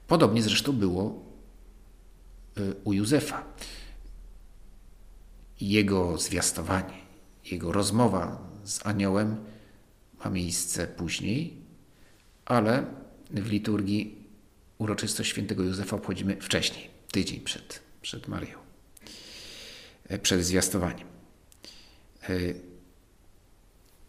Podobnie 0.08 0.44
zresztą 0.44 0.74
było 0.74 1.25
u 2.84 2.94
Józefa. 2.94 3.44
Jego 5.62 6.18
zwiastowanie, 6.18 6.98
jego 7.51 7.72
rozmowa 7.72 8.50
z 8.63 8.86
aniołem 8.86 9.38
ma 10.24 10.30
miejsce 10.30 10.88
później, 10.88 11.58
ale 12.46 12.86
w 13.29 13.51
liturgii 13.51 14.15
uroczystość 14.77 15.29
świętego 15.29 15.63
Józefa 15.63 15.96
obchodzimy 15.96 16.41
wcześniej, 16.41 16.89
tydzień 17.12 17.39
przed, 17.39 17.79
przed 18.01 18.27
Marią, 18.27 18.57
e, 20.07 20.19
przed 20.19 20.46
zwiastowaniem. 20.46 21.07
E, 22.29 22.36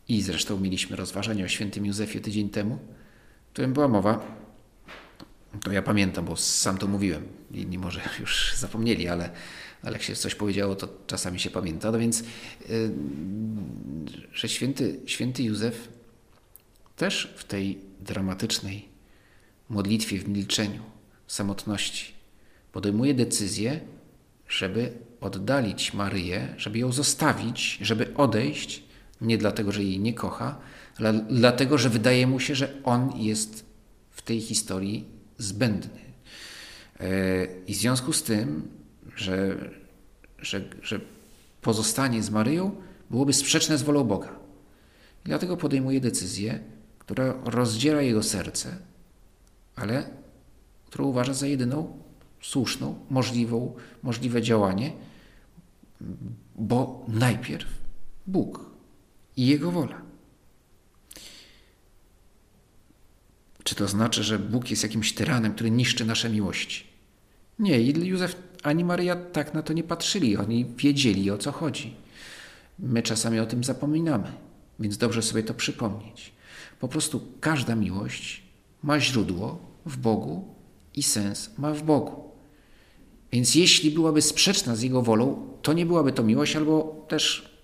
I 0.08 0.22
zresztą 0.22 0.60
mieliśmy 0.60 0.96
rozważanie 0.96 1.44
o 1.44 1.48
świętym 1.48 1.86
Józefie 1.86 2.20
tydzień 2.20 2.50
temu, 2.50 2.78
w 3.48 3.52
którym 3.52 3.72
była 3.72 3.88
mowa 3.88 4.38
to 5.62 5.72
ja 5.72 5.82
pamiętam, 5.82 6.24
bo 6.24 6.36
sam 6.36 6.78
to 6.78 6.86
mówiłem. 6.86 7.28
Inni 7.54 7.78
może 7.78 8.00
już 8.20 8.54
zapomnieli, 8.56 9.08
ale, 9.08 9.30
ale 9.82 9.92
jak 9.92 10.02
się 10.02 10.14
coś 10.14 10.34
powiedziało, 10.34 10.76
to 10.76 10.88
czasami 11.06 11.40
się 11.40 11.50
pamięta. 11.50 11.90
No 11.90 11.98
więc, 11.98 12.20
yy, 12.68 12.90
że 14.32 14.48
święty, 14.48 15.00
święty 15.06 15.42
Józef 15.42 15.88
też 16.96 17.34
w 17.36 17.44
tej 17.44 17.78
dramatycznej 18.00 18.87
modlitwie, 19.68 20.18
w 20.18 20.28
milczeniu, 20.28 20.82
w 21.26 21.32
samotności 21.32 22.12
podejmuje 22.72 23.14
decyzję, 23.14 23.80
żeby 24.48 24.92
oddalić 25.20 25.94
Maryję, 25.94 26.54
żeby 26.56 26.78
ją 26.78 26.92
zostawić, 26.92 27.78
żeby 27.80 28.14
odejść, 28.14 28.82
nie 29.20 29.38
dlatego, 29.38 29.72
że 29.72 29.82
jej 29.84 30.00
nie 30.00 30.14
kocha, 30.14 30.58
ale 30.98 31.12
dlatego, 31.30 31.78
że 31.78 31.88
wydaje 31.88 32.26
mu 32.26 32.40
się, 32.40 32.54
że 32.54 32.82
on 32.84 33.12
jest 33.16 33.64
w 34.10 34.22
tej 34.22 34.40
historii 34.40 35.04
zbędny. 35.38 36.00
E, 37.00 37.46
I 37.66 37.74
w 37.74 37.76
związku 37.76 38.12
z 38.12 38.22
tym, 38.22 38.68
że, 39.16 39.56
że, 40.38 40.64
że 40.82 41.00
pozostanie 41.62 42.22
z 42.22 42.30
Maryją 42.30 42.76
byłoby 43.10 43.32
sprzeczne 43.32 43.78
z 43.78 43.82
wolą 43.82 44.04
Boga. 44.04 44.38
Dlatego 45.24 45.56
podejmuje 45.56 46.00
decyzję, 46.00 46.60
która 46.98 47.34
rozdziera 47.44 48.02
jego 48.02 48.22
serce, 48.22 48.76
ale 49.80 50.10
którą 50.86 51.04
uważa 51.04 51.34
za 51.34 51.46
jedyną 51.46 51.98
słuszną, 52.42 52.98
możliwą, 53.10 53.76
możliwe 54.02 54.42
działanie, 54.42 54.92
bo 56.54 57.04
najpierw 57.08 57.68
Bóg 58.26 58.70
i 59.36 59.46
Jego 59.46 59.70
wola. 59.70 60.02
Czy 63.64 63.74
to 63.74 63.88
znaczy, 63.88 64.24
że 64.24 64.38
Bóg 64.38 64.70
jest 64.70 64.82
jakimś 64.82 65.14
tyranem, 65.14 65.54
który 65.54 65.70
niszczy 65.70 66.04
nasze 66.04 66.30
miłości? 66.30 66.84
Nie, 67.58 67.80
i 67.80 68.06
Józef 68.06 68.36
ani 68.62 68.84
Maryja 68.84 69.16
tak 69.16 69.54
na 69.54 69.62
to 69.62 69.72
nie 69.72 69.84
patrzyli. 69.84 70.36
Oni 70.36 70.64
wiedzieli 70.64 71.30
o 71.30 71.38
co 71.38 71.52
chodzi. 71.52 71.94
My 72.78 73.02
czasami 73.02 73.40
o 73.40 73.46
tym 73.46 73.64
zapominamy, 73.64 74.32
więc 74.80 74.98
dobrze 74.98 75.22
sobie 75.22 75.42
to 75.42 75.54
przypomnieć. 75.54 76.32
Po 76.80 76.88
prostu 76.88 77.32
każda 77.40 77.74
miłość 77.74 78.42
ma 78.82 79.00
źródło 79.00 79.67
w 79.86 79.96
Bogu 79.96 80.54
i 80.94 81.02
sens 81.02 81.50
ma 81.58 81.72
w 81.72 81.82
Bogu. 81.82 82.28
Więc 83.32 83.54
jeśli 83.54 83.90
byłaby 83.90 84.22
sprzeczna 84.22 84.76
z 84.76 84.82
Jego 84.82 85.02
wolą, 85.02 85.48
to 85.62 85.72
nie 85.72 85.86
byłaby 85.86 86.12
to 86.12 86.22
miłość, 86.22 86.56
albo 86.56 87.04
też 87.08 87.54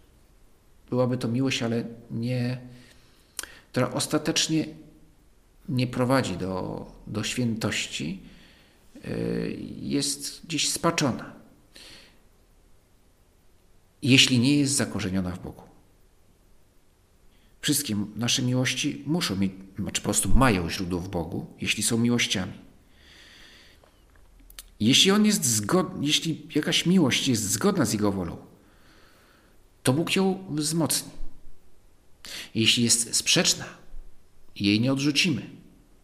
byłaby 0.91 1.19
to 1.19 1.29
miłość, 1.29 1.63
ale 1.63 1.85
nie, 2.11 2.59
która 3.73 3.93
ostatecznie 3.93 4.67
nie 5.69 5.87
prowadzi 5.87 6.37
do, 6.37 6.87
do 7.07 7.23
świętości, 7.23 8.23
y, 9.05 9.59
jest 9.81 10.47
gdzieś 10.47 10.69
spaczona. 10.69 11.33
Jeśli 14.03 14.39
nie 14.39 14.59
jest 14.59 14.75
zakorzeniona 14.75 15.31
w 15.31 15.43
Bogu. 15.43 15.74
Wszystkie 17.65 17.97
nasze 18.17 18.43
miłości 18.43 19.03
muszą 19.07 19.37
mieć, 19.37 19.53
czy 19.93 20.01
po 20.01 20.05
prostu 20.05 20.29
mają 20.29 20.71
źródło 20.71 21.01
w 21.01 21.09
Bogu, 21.09 21.47
jeśli 21.61 21.83
są 21.83 21.99
miłościami. 21.99 22.53
Jeśli 24.81 25.11
on 25.11 25.27
jest 25.27 25.45
zgodny, 25.45 26.07
jeśli 26.07 26.47
jakaś 26.55 26.87
miłość 26.87 27.29
jest 27.29 27.43
zgodna 27.43 27.85
z 27.85 27.93
Jego 27.93 28.13
wolą, 28.13 28.37
to 29.83 29.93
Bóg 29.93 30.17
ją 30.17 30.45
wzmocni. 30.51 31.11
Jeśli 32.55 32.85
jest 32.85 33.17
sprzeczna, 33.17 33.65
jej 34.57 34.81
nie 34.81 34.93
odrzucimy, 34.93 35.51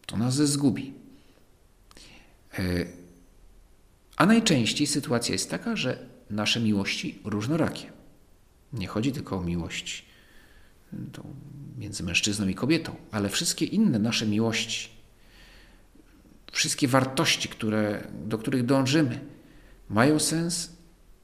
to 0.07 0.17
nas 0.17 0.35
zgubi. 0.35 0.93
E, 2.59 2.87
a 4.17 4.27
najczęściej 4.27 4.87
sytuacja 4.87 5.33
jest 5.33 5.51
taka, 5.51 5.77
że 5.77 6.07
nasze 6.31 6.61
miłości 6.61 7.19
różnorakie. 7.25 7.93
Nie 8.73 8.87
chodzi 8.87 9.13
tylko 9.13 9.37
o 9.37 9.45
miłość 9.45 10.10
między 11.79 12.03
mężczyzną 12.03 12.49
i 12.49 12.55
kobietą, 12.55 12.95
ale 13.11 13.29
wszystkie 13.29 13.65
inne 13.65 13.99
nasze 13.99 14.27
miłości, 14.27 14.89
wszystkie 16.53 16.89
wartości, 16.89 17.49
które, 17.49 18.09
do 18.27 18.39
których 18.39 18.67
dążymy, 18.67 19.21
mają 19.89 20.19
sens 20.19 20.73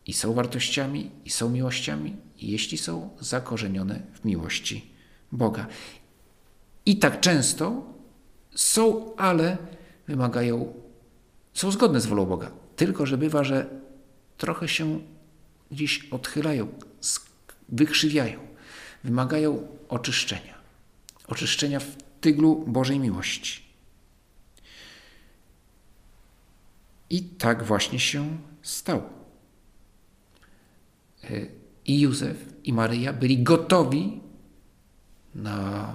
i 0.06 0.12
są 0.12 0.32
wartościami, 0.32 1.10
i 1.24 1.30
są 1.30 1.50
miłościami, 1.50 2.16
jeśli 2.38 2.78
są 2.78 3.10
zakorzenione 3.20 4.02
w 4.14 4.24
miłości 4.24 4.90
Boga. 5.32 5.66
I 6.86 6.98
tak 6.98 7.20
często 7.20 7.94
są, 8.54 9.16
ale 9.16 9.56
wymagają, 10.08 10.74
są 11.54 11.70
zgodne 11.70 12.00
z 12.00 12.06
wolą 12.06 12.26
Boga. 12.26 12.50
Tylko, 12.76 13.06
że 13.06 13.18
bywa, 13.18 13.44
że 13.44 13.66
trochę 14.36 14.68
się 14.68 15.00
gdzieś 15.70 16.08
odchylają, 16.10 16.68
wykrzywiają, 17.68 18.45
wymagają 19.06 19.68
oczyszczenia. 19.88 20.54
Oczyszczenia 21.28 21.80
w 21.80 21.96
tyglu 22.20 22.64
Bożej 22.66 22.98
miłości. 22.98 23.62
I 27.10 27.22
tak 27.22 27.64
właśnie 27.64 28.00
się 28.00 28.38
stało. 28.62 29.02
I 31.84 32.00
Józef, 32.00 32.36
i 32.64 32.72
Maryja 32.72 33.12
byli 33.12 33.42
gotowi 33.42 34.20
na, 35.34 35.94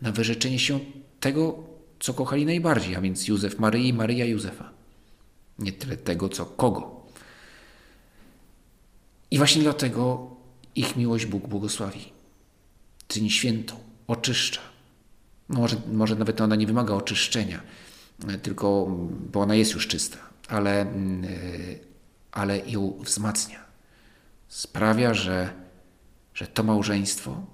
na 0.00 0.12
wyrzeczenie 0.12 0.58
się 0.58 0.80
tego, 1.20 1.64
co 2.00 2.14
kochali 2.14 2.46
najbardziej, 2.46 2.96
a 2.96 3.00
więc 3.00 3.28
Józef 3.28 3.58
Maryi, 3.58 3.92
Maryja 3.92 4.24
Józefa. 4.24 4.70
Nie 5.58 5.72
tyle 5.72 5.96
tego, 5.96 6.28
co 6.28 6.46
kogo. 6.46 7.06
I 9.30 9.38
właśnie 9.38 9.62
dlatego 9.62 10.30
ich 10.74 10.96
miłość 10.96 11.26
Bóg 11.26 11.48
błogosławi. 11.48 12.12
Czyni 13.08 13.30
świętą, 13.30 13.76
oczyszcza. 14.06 14.60
No 15.48 15.58
może, 15.58 15.76
może 15.92 16.16
nawet 16.16 16.40
ona 16.40 16.56
nie 16.56 16.66
wymaga 16.66 16.94
oczyszczenia, 16.94 17.62
tylko, 18.42 18.86
bo 19.32 19.40
ona 19.40 19.54
jest 19.54 19.72
już 19.72 19.86
czysta, 19.86 20.18
ale, 20.48 20.80
mm, 20.80 21.24
ale 22.32 22.58
ją 22.58 22.98
wzmacnia. 23.00 23.64
Sprawia, 24.48 25.14
że, 25.14 25.54
że 26.34 26.46
to 26.46 26.62
małżeństwo 26.62 27.46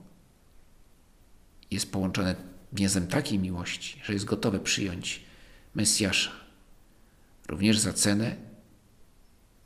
jest 1.71 1.93
połączone 1.93 2.35
więzem 2.73 3.07
takiej 3.07 3.39
miłości, 3.39 4.01
że 4.05 4.13
jest 4.13 4.25
gotowe 4.25 4.61
przyjąć 4.61 5.25
Mesjasza, 5.75 6.31
również 7.49 7.79
za 7.79 7.93
cenę 7.93 8.37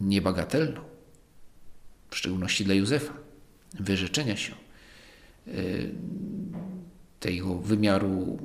niebagatelną, 0.01 0.81
w 2.11 2.17
szczególności 2.17 2.65
dla 2.65 2.75
Józefa, 2.75 3.13
wyrzeczenia 3.75 4.37
się 4.37 4.55
y, 5.49 5.95
tego 7.21 7.55
wymiaru 7.55 8.39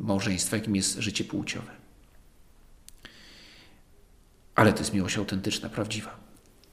małżeństwa, 0.00 0.56
jakim 0.56 0.76
jest 0.76 0.98
życie 0.98 1.24
płciowe. 1.24 1.70
Ale 4.54 4.72
to 4.72 4.78
jest 4.78 4.94
miłość 4.94 5.18
autentyczna, 5.18 5.68
prawdziwa. 5.68 6.16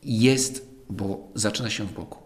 Jest, 0.04 0.68
bo 0.90 1.28
zaczyna 1.36 1.70
się 1.70 1.86
w 1.86 1.94
Bogu. 1.94 2.18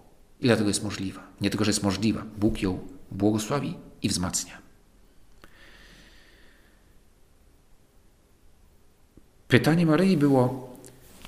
I 0.41 0.45
dlatego 0.45 0.69
jest 0.69 0.83
możliwa. 0.83 1.23
Nie 1.41 1.49
tylko, 1.49 1.65
że 1.65 1.71
jest 1.71 1.83
możliwa, 1.83 2.25
Bóg 2.37 2.61
ją 2.61 2.79
błogosławi 3.11 3.77
i 4.01 4.09
wzmacnia. 4.09 4.57
Pytanie 9.47 9.85
Maryi 9.85 10.17
było 10.17 10.75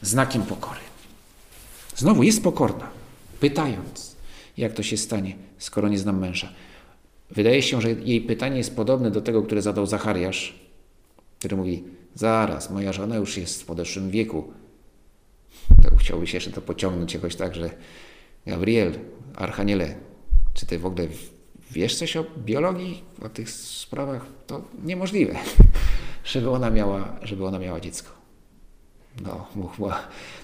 znakiem 0.01 0.43
pokory. 0.43 0.79
Znowu 1.95 2.23
jest 2.23 2.43
pokorna, 2.43 2.89
pytając, 3.39 4.15
jak 4.58 4.73
to 4.73 4.84
się 4.84 4.97
stanie, 4.97 5.36
skoro 5.58 5.89
nie 5.89 5.97
znam 5.97 6.19
męża. 6.19 6.54
Wydaje 7.32 7.62
się, 7.62 7.82
że 7.82 7.91
jej 7.91 8.21
pytanie 8.21 8.58
jest 8.58 8.76
podobne 8.76 9.12
do 9.12 9.21
tego, 9.21 9.43
które 9.43 9.62
zadał 9.62 9.86
Zachariasz, 9.86 10.60
który 11.39 11.58
mówi: 11.58 11.84
Zaraz, 12.15 12.69
moja 12.69 12.93
żona 12.93 13.15
już 13.15 13.38
jest 13.38 13.62
w 13.62 13.65
podeszłym 13.65 14.10
wieku. 14.10 14.54
To 15.84 15.95
chciałby 15.95 16.28
się 16.28 16.38
jeszcze 16.38 16.52
to 16.52 16.62
pociągnąć 16.62 17.13
jakoś 17.13 17.36
tak, 17.36 17.56
że 17.56 17.69
Gabriel, 18.45 18.93
Archaniele, 19.36 19.95
czy 20.54 20.65
ty 20.65 20.80
w 20.80 20.86
ogóle 20.86 21.08
wiesz 21.71 21.95
coś 21.95 22.17
o 22.17 22.26
biologii, 22.38 23.04
o 23.21 23.30
tych 23.30 23.50
sprawach? 23.50 24.26
To 24.47 24.62
niemożliwe, 24.84 25.36
żeby 26.26 26.50
ona 26.50 26.69
miała, 26.69 27.19
żeby 27.21 27.45
ona 27.45 27.60
miała 27.60 27.80
dziecko. 27.80 28.10
No, 29.21 29.47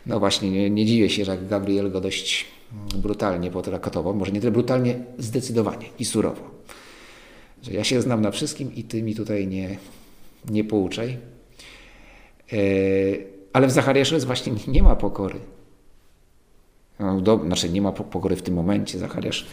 no 0.05 0.19
właśnie, 0.19 0.51
nie, 0.51 0.69
nie 0.69 0.85
dziwię 0.85 1.09
się, 1.09 1.25
że 1.25 1.37
Gabriel 1.37 1.91
go 1.91 2.01
dość 2.01 2.45
brutalnie 2.95 3.51
potraktował. 3.51 4.15
Może 4.15 4.31
nie 4.31 4.39
tyle 4.39 4.51
brutalnie, 4.51 4.99
zdecydowanie 5.17 5.85
i 5.99 6.05
surowo. 6.05 6.51
Że 7.61 7.73
ja 7.73 7.83
się 7.83 8.01
znam 8.01 8.21
na 8.21 8.31
wszystkim 8.31 8.75
i 8.75 8.83
ty 8.83 9.03
mi 9.03 9.15
tutaj 9.15 9.47
nie, 9.47 9.77
nie 10.49 10.63
pouczaj. 10.63 11.17
E, 12.53 12.57
ale 13.53 13.67
w 13.67 13.71
Zachariaszu 13.71 14.13
jest 14.13 14.25
właśnie 14.25 14.53
nie 14.67 14.83
ma 14.83 14.95
pokory. 14.95 15.39
No, 16.99 17.21
do, 17.21 17.41
znaczy 17.45 17.69
nie 17.69 17.81
ma 17.81 17.91
pokory 17.91 18.35
w 18.35 18.41
tym 18.41 18.53
momencie. 18.53 18.99
Zachariasz 18.99 19.47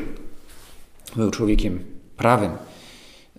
był 1.16 1.30
człowiekiem 1.30 1.84
prawym, 2.16 2.50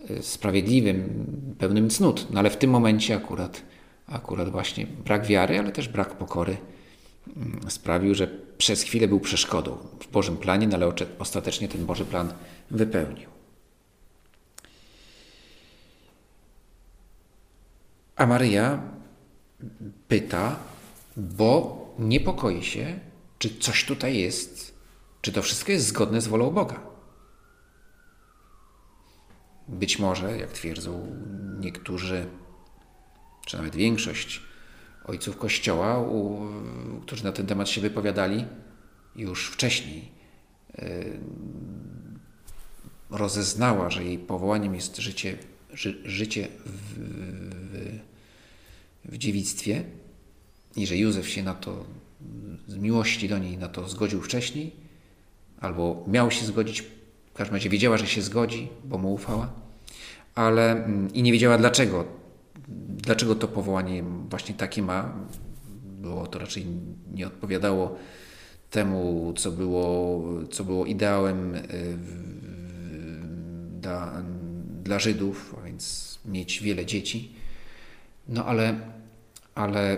e, 0.10 0.24
sprawiedliwym, 0.24 1.26
pełnym 1.60 1.90
cnót, 1.90 2.28
no 2.32 2.40
ale 2.40 2.50
w 2.50 2.58
tym 2.58 2.70
momencie 2.70 3.16
akurat, 3.16 3.62
akurat 4.08 4.50
właśnie 4.50 4.88
brak 5.06 5.26
wiary, 5.26 5.60
ale 5.60 5.72
też 5.72 5.88
brak 5.88 6.18
pokory 6.18 6.58
sprawił, 7.70 8.16
że 8.16 8.28
przez 8.58 8.84
chwilę 8.84 9.08
był 9.08 9.20
przeszkodą 9.20 9.78
w 10.00 10.08
Bożym 10.12 10.38
planie, 10.38 10.68
no 10.68 10.76
ale 10.76 10.94
ostatecznie 11.20 11.68
ten 11.68 11.86
Boży 11.86 12.06
plan 12.06 12.34
wypełnił. 12.72 13.30
A 18.16 18.26
Maryja 18.26 18.84
pyta, 20.08 20.60
bo 21.18 21.84
niepokoi 22.00 22.64
się, 22.64 23.00
czy 23.40 23.60
coś 23.60 23.86
tutaj 23.86 24.18
jest, 24.18 24.74
czy 25.22 25.32
to 25.32 25.42
wszystko 25.42 25.72
jest 25.72 25.88
zgodne 25.88 26.22
z 26.22 26.28
wolą 26.28 26.52
Boga. 26.52 26.80
Być 29.68 30.00
może, 30.00 30.38
jak 30.38 30.52
twierdzą 30.52 31.16
niektórzy, 31.60 32.28
czy 33.46 33.58
nawet 33.58 33.76
większość 33.76 34.42
ojców 35.06 35.38
Kościoła, 35.38 36.00
u, 36.00 36.48
którzy 37.02 37.24
na 37.24 37.32
ten 37.32 37.46
temat 37.46 37.70
się 37.70 37.82
wypowiadali 37.82 38.46
już 39.16 39.48
wcześniej, 39.48 40.12
yy, 40.78 41.20
rozeznała, 43.10 43.90
że 43.90 44.04
jej 44.04 44.18
powołaniem 44.18 44.76
jest 44.76 44.98
życie, 44.98 45.38
ży, 45.74 46.02
życie 46.06 46.48
w, 46.66 47.00
w, 47.56 48.00
w 49.06 49.18
dziewictwie 49.18 49.84
i 50.76 50.88
że 50.88 50.98
Józef 50.98 51.30
się 51.30 51.44
na 51.44 51.54
to 51.54 51.86
z 52.68 52.76
miłości 52.76 53.30
do 53.30 53.38
niej 53.38 53.58
na 53.58 53.68
to 53.68 53.90
zgodził 53.90 54.22
wcześniej, 54.22 54.72
albo 55.60 56.04
miał 56.08 56.32
się 56.32 56.46
zgodzić, 56.46 56.82
w 57.34 57.34
każdym 57.34 57.56
razie 57.56 57.70
wiedziała, 57.70 57.98
że 57.98 58.08
się 58.08 58.22
zgodzi, 58.22 58.70
bo 58.86 58.98
mu 58.98 59.14
ufała, 59.14 59.54
ale 60.36 60.88
i 61.14 61.24
nie 61.24 61.32
wiedziała 61.32 61.58
dlaczego, 61.58 62.23
dlaczego 62.88 63.36
to 63.36 63.48
powołanie 63.48 64.04
właśnie 64.30 64.56
takie 64.56 64.82
ma. 64.82 65.14
Było 66.02 66.28
to 66.28 66.40
raczej 66.40 66.66
nie 67.14 67.28
odpowiadało 67.28 67.96
temu, 68.70 69.34
co 69.38 69.52
było, 69.52 70.22
co 70.52 70.64
było 70.64 70.86
ideałem 70.86 71.56
y, 71.56 71.62
dla, 73.82 74.24
dla 74.84 75.00
Żydów, 75.00 75.56
a 75.60 75.66
więc 75.66 76.14
mieć 76.26 76.62
wiele 76.62 76.86
dzieci. 76.86 77.32
No 78.28 78.46
ale, 78.46 78.80
ale 79.56 79.98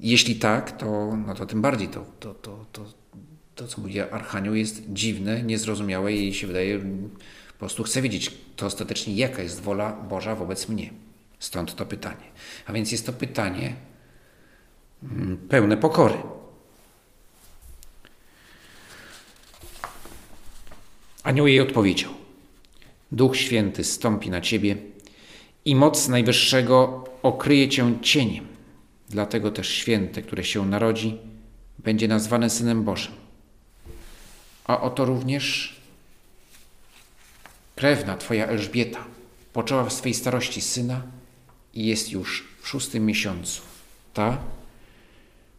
jeśli 0.00 0.36
tak, 0.36 0.78
to, 0.78 1.16
no 1.26 1.34
to 1.34 1.46
tym 1.46 1.62
bardziej 1.62 1.88
to, 1.88 2.04
to, 2.20 2.34
to, 2.34 2.66
to, 2.72 2.84
to, 3.54 3.66
co 3.66 3.80
mówi 3.80 4.00
Archanioł, 4.00 4.54
jest 4.54 4.82
dziwne, 4.92 5.42
niezrozumiałe 5.42 6.12
i 6.12 6.34
się 6.34 6.46
wydaje, 6.46 6.78
po 7.52 7.58
prostu 7.58 7.82
chcę 7.82 8.02
wiedzieć 8.02 8.45
to 8.56 8.66
ostatecznie, 8.66 9.14
jaka 9.14 9.42
jest 9.42 9.60
wola 9.60 9.92
Boża 9.92 10.34
wobec 10.34 10.68
mnie. 10.68 10.90
Stąd 11.38 11.74
to 11.74 11.86
pytanie. 11.86 12.24
A 12.66 12.72
więc 12.72 12.92
jest 12.92 13.06
to 13.06 13.12
pytanie 13.12 13.74
mm, 15.02 15.36
pełne 15.36 15.76
pokory. 15.76 16.14
Anioł 21.22 21.46
jej 21.46 21.60
odpowiedział: 21.60 22.10
Duch 23.12 23.36
Święty 23.36 23.84
stąpi 23.84 24.30
na 24.30 24.40
ciebie 24.40 24.76
i 25.64 25.76
moc 25.76 26.08
Najwyższego 26.08 27.04
okryje 27.22 27.68
cię 27.68 27.98
cieniem. 28.02 28.46
Dlatego 29.08 29.50
też 29.50 29.68
święte, 29.68 30.22
które 30.22 30.44
się 30.44 30.66
narodzi, 30.66 31.18
będzie 31.78 32.08
nazwane 32.08 32.50
Synem 32.50 32.84
Bożym. 32.84 33.12
A 34.64 34.80
oto 34.80 35.04
również 35.04 35.75
krewna 37.76 38.16
Twoja 38.16 38.46
Elżbieta 38.46 39.04
poczęła 39.52 39.84
w 39.84 39.92
swej 39.92 40.14
starości 40.14 40.60
syna 40.60 41.02
i 41.74 41.86
jest 41.86 42.12
już 42.12 42.48
w 42.60 42.68
szóstym 42.68 43.06
miesiącu, 43.06 43.62
ta, 44.14 44.38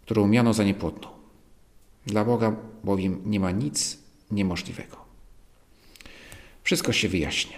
którą 0.06 0.28
miano 0.28 0.54
za 0.54 0.64
niepłodną. 0.64 1.08
Dla 2.06 2.26
Boga 2.26 2.56
bowiem 2.84 3.22
nie 3.26 3.40
ma 3.40 3.52
nic 3.52 3.98
niemożliwego. 4.32 4.98
Wszystko 6.64 6.94
się 6.94 7.10
wyjaśnia. 7.10 7.58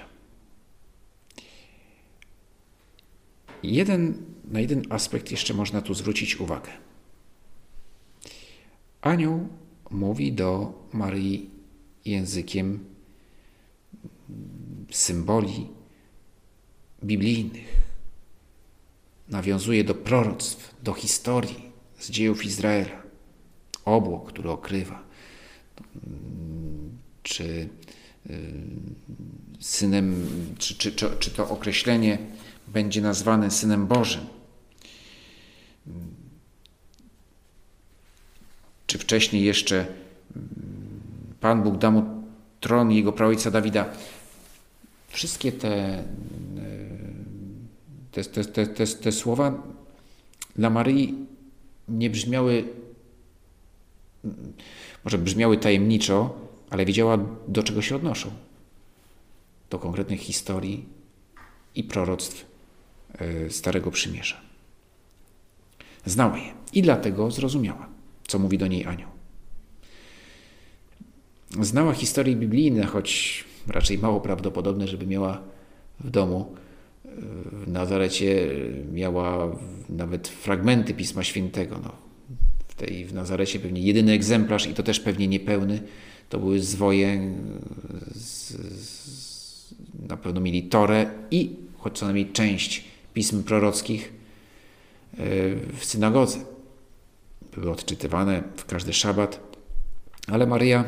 Jeden, 3.64 4.24
na 4.46 4.60
jeden 4.60 4.84
aspekt 4.90 5.32
jeszcze 5.32 5.54
można 5.54 5.82
tu 5.82 5.94
zwrócić 5.94 6.40
uwagę. 6.40 6.72
Anioł 9.02 9.48
mówi 9.92 10.34
do 10.34 10.74
Maryi 10.94 11.50
językiem 12.06 12.89
symboli 14.92 15.68
biblijnych. 17.04 17.80
Nawiązuje 19.30 19.84
do 19.84 19.96
proroctw, 19.96 20.76
do 20.84 20.94
historii 20.94 21.72
z 22.00 22.10
dziejów 22.10 22.46
Izraela. 22.46 23.02
Obłok, 23.86 24.30
który 24.30 24.50
okrywa. 24.50 25.04
Czy 27.24 27.70
y, 28.30 28.40
synem, 29.60 30.26
czy, 30.58 30.76
czy, 30.76 30.92
czy, 30.92 31.10
czy 31.20 31.32
to 31.32 31.50
określenie 31.50 32.18
będzie 32.68 33.02
nazwany 33.02 33.52
Synem 33.52 33.88
Bożym. 33.88 34.26
Czy 38.88 38.98
wcześniej 38.98 39.44
jeszcze 39.44 39.86
Pan 41.40 41.64
Bóg 41.64 41.78
da 41.78 41.92
mu 41.92 42.24
tron 42.60 42.92
jego 42.92 43.14
praojca 43.14 43.52
Dawida. 43.52 43.86
Wszystkie 45.10 45.52
te, 45.52 46.04
te, 48.12 48.24
te, 48.24 48.66
te, 48.68 48.88
te, 48.88 49.12
słowa 49.12 49.64
dla 50.56 50.70
Maryi 50.70 51.16
nie 51.88 52.10
brzmiały, 52.10 52.64
może 55.04 55.18
brzmiały 55.18 55.58
tajemniczo, 55.58 56.36
ale 56.70 56.86
wiedziała, 56.86 57.18
do 57.48 57.64
czego 57.64 57.82
się 57.82 57.96
odnoszą. 57.96 58.32
Do 59.70 59.80
konkretnych 59.80 60.20
historii 60.20 60.86
i 61.76 61.84
proroctw 61.84 62.46
e, 63.14 63.50
Starego 63.50 63.92
Przymierza. 63.92 64.42
Znała 66.06 66.38
je 66.38 66.54
i 66.74 66.82
dlatego 66.82 67.32
zrozumiała, 67.32 67.90
co 68.28 68.40
mówi 68.40 68.58
do 68.58 68.68
niej 68.68 68.86
anioł. 68.86 69.10
Znała 71.62 71.94
historie 71.94 72.36
biblijne, 72.36 72.86
choć 72.86 73.44
raczej 73.68 73.98
mało 73.98 74.22
prawdopodobne, 74.22 74.88
żeby 74.88 75.08
miała 75.08 75.42
w 76.00 76.10
domu 76.10 76.56
w 77.52 77.68
Nazarecie 77.68 78.48
miała 78.94 79.58
nawet 79.90 80.28
fragmenty 80.28 80.94
Pisma 80.94 81.24
Świętego. 81.24 81.80
No, 81.84 81.92
w, 82.68 82.76
tej, 82.76 83.06
w 83.06 83.14
Nazarecie 83.14 83.60
pewnie 83.60 83.82
jedyny 83.82 84.12
egzemplarz 84.12 84.68
i 84.68 84.74
to 84.74 84.84
też 84.84 85.00
pewnie 85.00 85.28
niepełny. 85.28 85.82
To 86.30 86.40
były 86.40 86.60
zwoje, 86.60 87.34
z, 88.12 88.52
z, 88.82 89.74
na 90.08 90.18
pewno 90.18 90.42
mieli 90.42 90.64
Torę 90.64 91.12
i 91.32 91.56
choć 91.78 91.98
co 91.98 92.06
najmniej 92.06 92.32
część 92.32 92.84
pism 93.14 93.44
prorockich 93.44 94.14
e, 95.14 95.18
w 95.78 95.86
synagodze. 95.86 96.40
Były 97.56 97.72
odczytywane 97.72 98.44
w 98.56 98.66
każdy 98.66 98.94
szabat, 98.94 99.40
ale 100.28 100.48
Maryja 100.48 100.86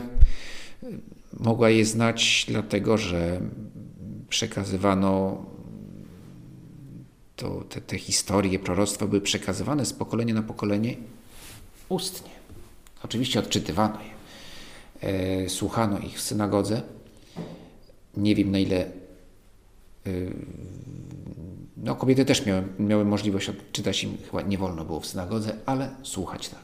mogła 1.39 1.69
je 1.69 1.85
znać 1.85 2.45
dlatego, 2.47 2.97
że 2.97 3.41
przekazywano 4.29 5.45
to, 7.35 7.63
te, 7.69 7.81
te 7.81 7.97
historie, 7.97 8.59
proroctwa 8.59 9.07
były 9.07 9.21
przekazywane 9.21 9.85
z 9.85 9.93
pokolenia 9.93 10.33
na 10.33 10.43
pokolenie 10.43 10.95
ustnie. 11.89 12.31
Oczywiście 13.03 13.39
odczytywano 13.39 13.97
je, 14.01 14.11
e, 15.09 15.49
słuchano 15.49 15.99
ich 15.99 16.17
w 16.17 16.21
synagodze. 16.21 16.81
Nie 18.17 18.35
wiem 18.35 18.51
na 18.51 18.59
ile. 18.59 18.77
E, 18.85 18.89
no, 21.77 21.95
kobiety 21.95 22.25
też 22.25 22.45
miały, 22.45 22.63
miały 22.79 23.05
możliwość 23.05 23.49
odczytać 23.49 24.03
im, 24.03 24.17
chyba 24.25 24.41
nie 24.41 24.57
wolno 24.57 24.85
było 24.85 24.99
w 24.99 25.05
synagodze, 25.05 25.55
ale 25.65 25.89
słuchać 26.03 26.49
tak. 26.49 26.63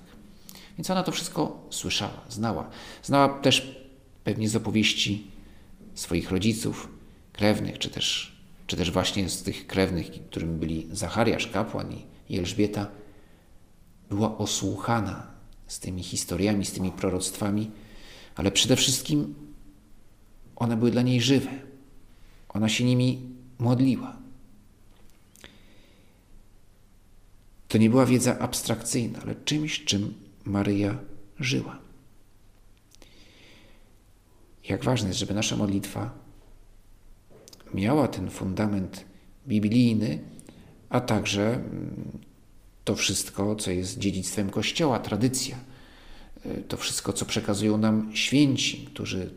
Więc 0.78 0.90
ona 0.90 1.04
to 1.04 1.12
wszystko 1.12 1.68
słyszała, 1.70 2.22
znała. 2.30 2.70
Znała 3.04 3.40
też 3.40 3.87
pewnie 4.28 4.50
z 4.50 4.56
opowieści 4.56 5.28
swoich 5.96 6.32
rodziców, 6.32 6.90
krewnych, 7.34 7.80
czy 7.80 7.90
też, 7.90 8.36
czy 8.68 8.78
też 8.78 8.92
właśnie 8.92 9.30
z 9.30 9.44
tych 9.44 9.68
krewnych, 9.68 10.12
którymi 10.12 10.60
byli 10.60 10.88
Zachariasz, 10.92 11.48
kapłan 11.48 11.94
i 12.30 12.38
Elżbieta, 12.38 12.92
była 14.10 14.38
osłuchana 14.38 15.28
z 15.68 15.80
tymi 15.80 16.04
historiami, 16.04 16.66
z 16.66 16.72
tymi 16.72 16.92
proroctwami, 16.92 17.72
ale 18.36 18.52
przede 18.52 18.76
wszystkim 18.76 19.36
one 20.56 20.78
były 20.78 20.92
dla 20.92 21.02
niej 21.02 21.22
żywe. 21.22 21.52
Ona 22.50 22.70
się 22.70 22.84
nimi 22.84 23.22
modliła. 23.60 24.18
To 27.68 27.78
nie 27.78 27.90
była 27.90 28.06
wiedza 28.06 28.40
abstrakcyjna, 28.40 29.20
ale 29.22 29.36
czymś, 29.36 29.86
czym 29.86 30.14
Maryja 30.46 30.98
żyła. 31.40 31.87
Jak 34.70 34.84
ważne 34.84 35.08
jest, 35.08 35.20
żeby 35.20 35.34
nasza 35.34 35.56
modlitwa 35.56 36.28
miała 37.74 38.08
ten 38.08 38.30
fundament 38.30 39.06
biblijny, 39.48 40.20
a 40.90 41.00
także 41.02 41.54
mm, 41.54 42.20
to 42.84 42.96
wszystko, 42.96 43.56
co 43.56 43.72
jest 43.72 43.98
dziedzictwem 43.98 44.50
Kościoła, 44.50 45.00
tradycja, 45.00 45.58
y, 46.46 46.64
to 46.68 46.78
wszystko, 46.78 47.14
co 47.14 47.26
przekazują 47.26 47.78
nam 47.78 48.16
święci, 48.16 48.86
którzy, 48.86 49.30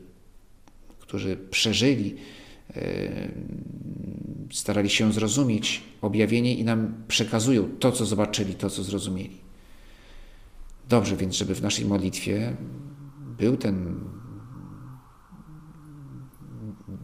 którzy 0.98 1.36
przeżyli, 1.36 2.16
y, 2.76 3.30
starali 4.52 4.90
się 4.90 5.12
zrozumieć 5.12 5.82
objawienie 6.02 6.54
i 6.54 6.64
nam 6.64 7.04
przekazują 7.08 7.68
to, 7.80 7.92
co 7.92 8.06
zobaczyli, 8.06 8.54
to, 8.54 8.70
co 8.70 8.82
zrozumieli. 8.82 9.40
Dobrze 10.88 11.16
więc, 11.16 11.34
żeby 11.34 11.54
w 11.54 11.62
naszej 11.62 11.84
modlitwie 11.84 12.56
był 13.38 13.56
ten 13.56 14.00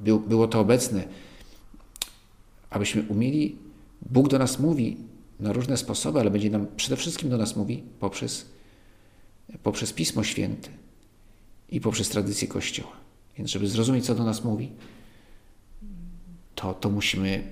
był, 0.07 0.21
było 0.21 0.49
to 0.49 0.61
obecne, 0.61 1.05
abyśmy 2.71 3.03
umieli, 3.09 3.57
Bóg 4.11 4.29
do 4.29 4.39
nas 4.39 4.59
mówi 4.59 4.97
na 5.41 5.53
różne 5.53 5.77
sposoby, 5.77 6.21
ale 6.21 6.31
będzie 6.31 6.51
nam 6.51 6.67
przede 6.77 6.97
wszystkim 6.97 7.31
do 7.31 7.39
nas 7.39 7.57
mówi 7.57 7.83
poprzez, 8.01 8.47
poprzez 9.63 9.93
Pismo 9.93 10.25
Święte 10.25 10.69
i 11.69 11.81
poprzez 11.81 12.09
tradycję 12.09 12.49
Kościoła. 12.49 12.93
Więc 13.39 13.51
żeby 13.51 13.69
zrozumieć, 13.69 14.07
co 14.07 14.15
do 14.15 14.25
nas 14.25 14.45
mówi, 14.45 14.73
to, 16.55 16.75
to 16.75 16.91
musimy 16.91 17.43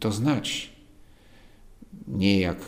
to 0.00 0.12
znać. 0.12 0.70
Nie 2.08 2.40
jak 2.40 2.58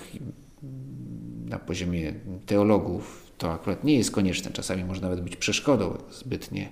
na 1.46 1.58
poziomie 1.58 2.14
teologów, 2.46 3.32
to 3.38 3.52
akurat 3.52 3.84
nie 3.84 3.96
jest 3.96 4.10
konieczne. 4.10 4.50
Czasami 4.50 4.84
może 4.84 5.00
nawet 5.00 5.20
być 5.20 5.36
przeszkodą 5.36 5.98
zbytnie 6.10 6.70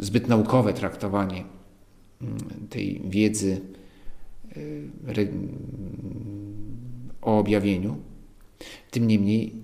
zbyt 0.00 0.28
naukowe 0.28 0.72
traktowanie 0.72 1.44
tej 2.70 3.02
wiedzy 3.04 3.60
o 7.22 7.38
objawieniu. 7.38 7.96
Tym 8.90 9.06
niemniej 9.06 9.54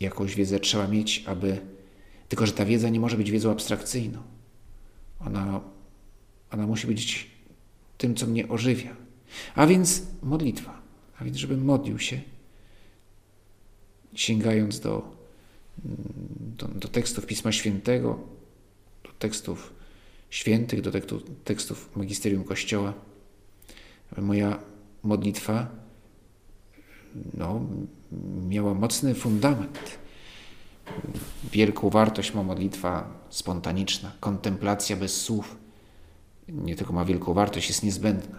jakąś 0.00 0.34
wiedzę 0.34 0.60
trzeba 0.60 0.88
mieć, 0.88 1.24
aby. 1.26 1.58
Tylko, 2.28 2.46
że 2.46 2.52
ta 2.52 2.64
wiedza 2.64 2.88
nie 2.88 3.00
może 3.00 3.16
być 3.16 3.30
wiedzą 3.30 3.50
abstrakcyjną. 3.50 4.18
Ona, 5.20 5.60
ona 6.50 6.66
musi 6.66 6.86
być 6.86 7.30
tym, 7.98 8.14
co 8.14 8.26
mnie 8.26 8.48
ożywia. 8.48 8.96
A 9.54 9.66
więc 9.66 10.06
modlitwa. 10.22 10.82
A 11.18 11.24
więc, 11.24 11.36
żebym 11.36 11.64
modlił 11.64 11.98
się, 11.98 12.20
sięgając 14.14 14.80
do, 14.80 15.13
do, 16.58 16.68
do 16.68 16.88
tekstów 16.88 17.26
Pisma 17.26 17.52
Świętego, 17.52 18.18
do 19.04 19.10
tekstów 19.18 19.72
świętych, 20.30 20.80
do 20.80 20.90
tekstów 21.44 21.96
magisterium 21.96 22.44
Kościoła, 22.44 22.94
moja 24.18 24.58
modlitwa 25.02 25.68
no, 27.34 27.60
miała 28.48 28.74
mocny 28.74 29.14
fundament. 29.14 29.98
Wielką 31.52 31.90
wartość 31.90 32.34
ma 32.34 32.42
modlitwa 32.42 33.20
spontaniczna, 33.30 34.12
kontemplacja 34.20 34.96
bez 34.96 35.20
słów. 35.20 35.56
Nie 36.48 36.76
tylko 36.76 36.92
ma 36.92 37.04
wielką 37.04 37.34
wartość, 37.34 37.68
jest 37.68 37.82
niezbędna, 37.82 38.38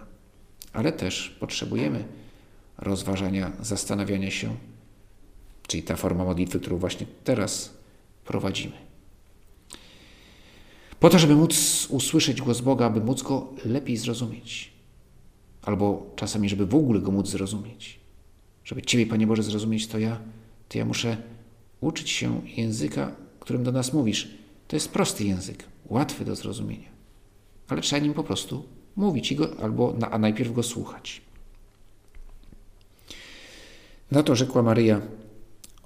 ale 0.72 0.92
też 0.92 1.36
potrzebujemy 1.40 2.04
rozważania, 2.78 3.52
zastanawiania 3.60 4.30
się, 4.30 4.56
czyli 5.66 5.82
ta 5.82 5.96
forma 5.96 6.24
modlitwy, 6.24 6.60
którą 6.60 6.76
właśnie 6.76 7.06
teraz 7.24 7.74
prowadzimy. 8.24 8.86
Po 11.00 11.10
to, 11.10 11.18
żeby 11.18 11.34
móc 11.34 11.86
usłyszeć 11.90 12.42
głos 12.42 12.60
Boga, 12.60 12.86
aby 12.86 13.00
móc 13.00 13.22
go 13.22 13.48
lepiej 13.64 13.96
zrozumieć, 13.96 14.72
albo 15.62 16.06
czasami, 16.16 16.48
żeby 16.48 16.66
w 16.66 16.74
ogóle 16.74 17.00
go 17.00 17.10
móc 17.10 17.28
zrozumieć. 17.28 18.00
Żeby 18.64 18.82
Ciebie, 18.82 19.06
Panie 19.06 19.26
Boże, 19.26 19.42
zrozumieć, 19.42 19.86
to 19.86 19.98
ja, 19.98 20.20
to 20.68 20.78
ja 20.78 20.84
muszę 20.84 21.16
uczyć 21.80 22.10
się 22.10 22.40
języka, 22.56 23.16
którym 23.40 23.64
do 23.64 23.72
nas 23.72 23.92
mówisz. 23.92 24.28
To 24.68 24.76
jest 24.76 24.92
prosty 24.92 25.24
język, 25.24 25.64
łatwy 25.86 26.24
do 26.24 26.36
zrozumienia, 26.36 26.88
ale 27.68 27.80
trzeba 27.80 28.02
nim 28.02 28.14
po 28.14 28.24
prostu 28.24 28.64
mówić 28.96 29.34
go, 29.34 29.48
albo 29.62 29.92
na, 29.98 30.10
a 30.10 30.18
najpierw 30.18 30.52
go 30.52 30.62
słuchać. 30.62 31.20
Na 34.10 34.22
to 34.22 34.36
rzekła 34.36 34.62
Maryja: 34.62 35.00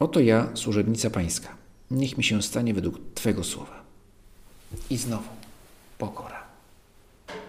Oto 0.00 0.20
ja, 0.20 0.48
służebnica 0.54 1.10
Pańska, 1.10 1.56
niech 1.90 2.18
mi 2.18 2.24
się 2.24 2.42
stanie 2.42 2.74
według 2.74 2.98
Twego 3.14 3.44
słowa. 3.44 3.82
I 4.90 4.96
znowu 4.96 5.28
pokora, 5.98 6.42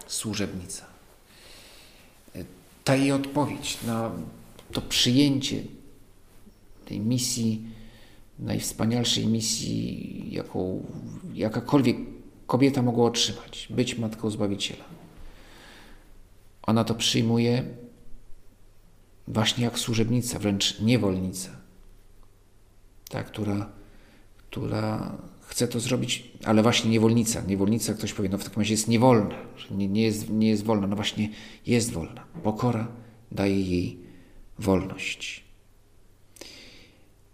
służebnica. 0.07 0.85
Ta 2.83 2.95
jej 2.95 3.11
odpowiedź 3.11 3.77
na 3.83 4.11
to 4.71 4.81
przyjęcie 4.81 5.63
tej 6.85 6.99
misji, 6.99 7.61
najwspanialszej 8.39 9.27
misji, 9.27 10.33
jaką 10.33 10.85
jakakolwiek 11.33 11.97
kobieta 12.47 12.81
mogła 12.81 13.05
otrzymać 13.05 13.67
być 13.69 13.97
matką 13.97 14.29
Zbawiciela. 14.29 14.85
Ona 16.63 16.83
to 16.83 16.95
przyjmuje 16.95 17.63
właśnie 19.27 19.63
jak 19.63 19.79
służebnica, 19.79 20.39
wręcz 20.39 20.79
niewolnica, 20.79 21.60
ta, 23.11 23.23
która, 23.23 23.69
która 24.37 25.17
chce 25.41 25.67
to 25.67 25.79
zrobić, 25.79 26.31
ale 26.45 26.63
właśnie 26.63 26.91
niewolnica. 26.91 27.41
Niewolnica, 27.41 27.93
ktoś 27.93 28.13
powie, 28.13 28.29
no 28.29 28.37
w 28.37 28.43
takim 28.43 28.59
razie 28.59 28.73
jest 28.73 28.87
niewolna, 28.87 29.35
nie, 29.71 29.87
nie, 29.87 30.03
jest, 30.03 30.29
nie 30.29 30.49
jest 30.49 30.63
wolna. 30.63 30.87
No 30.87 30.95
właśnie 30.95 31.29
jest 31.67 31.91
wolna. 31.91 32.25
Pokora 32.43 32.87
daje 33.31 33.61
jej 33.61 33.97
wolność. 34.59 35.43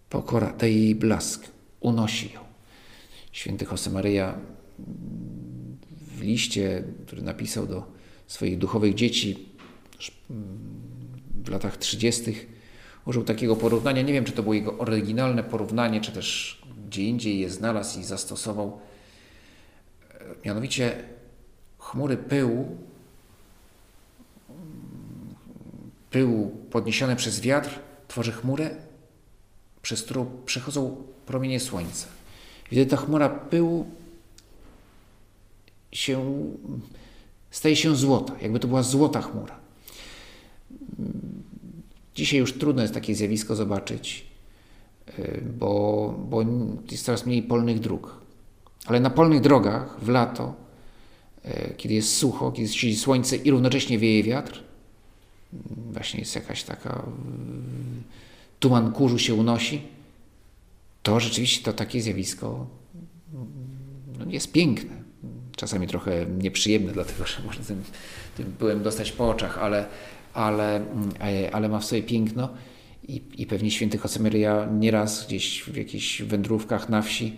Pokora 0.10 0.54
daje 0.54 0.80
jej 0.80 0.96
blask, 0.96 1.48
unosi 1.80 2.34
ją. 2.34 2.40
Święty 3.32 3.66
Josemaryja 3.72 4.40
w 6.18 6.22
liście, 6.22 6.84
który 7.06 7.22
napisał 7.22 7.68
do 7.68 7.92
swoich 8.28 8.58
duchowych 8.58 8.94
dzieci 8.96 9.50
w 11.44 11.50
latach 11.50 11.78
30., 11.78 12.24
użył 13.08 13.24
takiego 13.24 13.56
porównania. 13.56 14.02
Nie 14.02 14.14
wiem, 14.14 14.26
czy 14.26 14.32
to 14.32 14.44
było 14.44 14.54
jego 14.54 14.78
oryginalne 14.78 15.44
porównanie, 15.44 16.02
czy 16.02 16.12
też 16.12 16.62
gdzie 16.88 17.04
indziej 17.04 17.40
je 17.40 17.50
znalazł 17.50 18.00
i 18.00 18.04
zastosował. 18.04 18.80
Mianowicie 20.46 21.04
chmury 21.80 22.18
pyłu 22.18 22.78
pyłu 26.12 26.52
podniesione 26.72 27.16
przez 27.16 27.42
wiatr 27.42 27.80
tworzy 28.08 28.32
chmurę, 28.32 28.70
przez 29.82 30.04
którą 30.04 30.32
przechodzą 30.46 31.04
promienie 31.26 31.60
słońca. 31.60 32.08
Wtedy 32.66 32.86
ta 32.86 32.98
chmura 32.98 33.30
pyłu 33.30 33.86
się, 35.92 36.46
staje 37.52 37.76
się 37.76 37.96
złota, 37.96 38.34
jakby 38.42 38.60
to 38.60 38.68
była 38.68 38.84
złota 38.84 39.22
chmura. 39.22 39.67
Dzisiaj 42.18 42.40
już 42.40 42.54
trudno 42.54 42.82
jest 42.82 42.94
takie 42.94 43.16
zjawisko 43.16 43.56
zobaczyć, 43.56 44.26
y, 45.20 45.44
bo, 45.60 46.16
bo 46.30 46.42
jest 46.92 47.06
coraz 47.06 47.26
mniej 47.26 47.44
polnych 47.44 47.80
dróg. 47.80 48.22
Ale 48.86 49.00
na 49.00 49.10
polnych 49.10 49.42
drogach 49.42 49.98
w 50.02 50.10
lato, 50.10 50.54
y, 51.46 51.74
kiedy 51.78 51.94
jest 51.94 52.18
sucho, 52.18 52.52
kiedy 52.52 52.70
siedzi 52.70 52.96
słońce 52.96 53.36
i 53.36 53.52
równocześnie 53.52 54.00
wieje 54.00 54.24
wiatr, 54.24 54.64
właśnie 55.92 56.20
jest 56.20 56.36
jakaś 56.36 56.64
taka 56.64 57.06
tuman 58.60 58.92
kurzu 58.92 59.20
się 59.20 59.34
unosi, 59.34 59.82
to 61.04 61.20
rzeczywiście 61.20 61.64
to 61.66 61.74
takie 61.74 62.02
zjawisko 62.02 62.68
no, 64.20 64.26
jest 64.28 64.52
piękne. 64.52 64.98
Czasami 65.56 65.88
trochę 65.88 66.26
nieprzyjemne, 66.26 66.92
dlatego 66.92 67.26
że 67.26 67.44
można 67.46 67.64
tym, 67.64 67.84
tym 68.38 68.84
dostać 68.84 69.12
po 69.12 69.30
oczach, 69.30 69.58
ale, 69.58 69.86
ale, 70.38 70.86
e, 71.20 71.56
ale 71.56 71.70
ma 71.70 71.80
w 71.80 71.86
sobie 71.86 72.04
piękno 72.04 72.50
i, 73.08 73.22
i 73.38 73.48
pewnie 73.48 73.72
święty 73.72 74.00
Josemaria 74.04 74.68
nieraz 74.72 75.28
gdzieś 75.28 75.64
w 75.64 75.76
jakichś 75.76 76.22
wędrówkach 76.22 76.90
na 76.90 77.02
wsi 77.02 77.38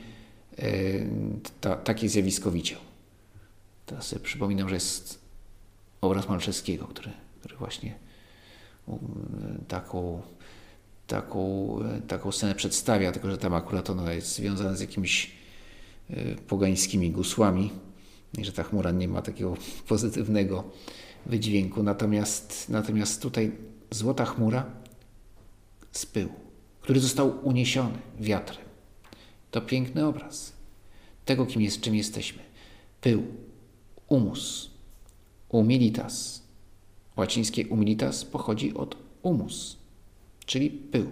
e, 0.58 0.64
ta, 1.62 1.76
takie 1.76 2.10
zjawisko 2.10 2.52
widział. 2.52 2.80
Teraz 3.86 4.08
sobie 4.08 4.22
przypominam, 4.22 4.70
że 4.70 4.76
jest 4.76 5.20
obraz 6.02 6.30
Malczewskiego, 6.30 6.88
który, 6.88 7.12
który 7.40 7.56
właśnie 7.56 7.96
taką, 9.68 10.22
taką, 11.08 11.76
taką 12.08 12.32
scenę 12.32 12.56
przedstawia, 12.56 13.12
tylko 13.12 13.32
że 13.32 13.38
tam 13.38 13.54
akurat 13.54 13.90
ona 13.90 14.14
jest 14.14 14.36
związana 14.36 14.76
z 14.76 14.82
jakimiś 14.82 15.32
e, 16.10 16.36
pogańskimi 16.36 17.12
gusłami 17.12 17.72
i 18.38 18.46
że 18.46 18.52
ta 18.52 18.64
chmura 18.64 18.92
nie 18.92 19.08
ma 19.08 19.22
takiego 19.22 19.58
pozytywnego 19.88 20.64
wydźwięku. 21.26 21.84
Natomiast, 21.84 22.70
natomiast 22.70 23.22
tutaj 23.22 23.52
złota 23.92 24.26
chmura 24.26 24.66
z 25.92 26.06
pyłu, 26.06 26.34
który 26.82 27.00
został 27.00 27.48
uniesiony 27.48 27.98
wiatrem. 28.20 28.66
To 29.52 29.62
piękny 29.62 30.06
obraz 30.06 30.54
tego, 31.26 31.46
kim 31.46 31.62
jest, 31.62 31.82
czym 31.82 31.96
jesteśmy. 31.96 32.44
Pył, 33.02 33.24
umus, 34.08 34.70
humilitas, 35.50 36.50
Łacińskie 37.20 37.64
humilitas 37.64 38.26
pochodzi 38.26 38.74
od 38.74 38.98
humus, 39.24 39.78
czyli 40.46 40.70
pył. 40.70 41.06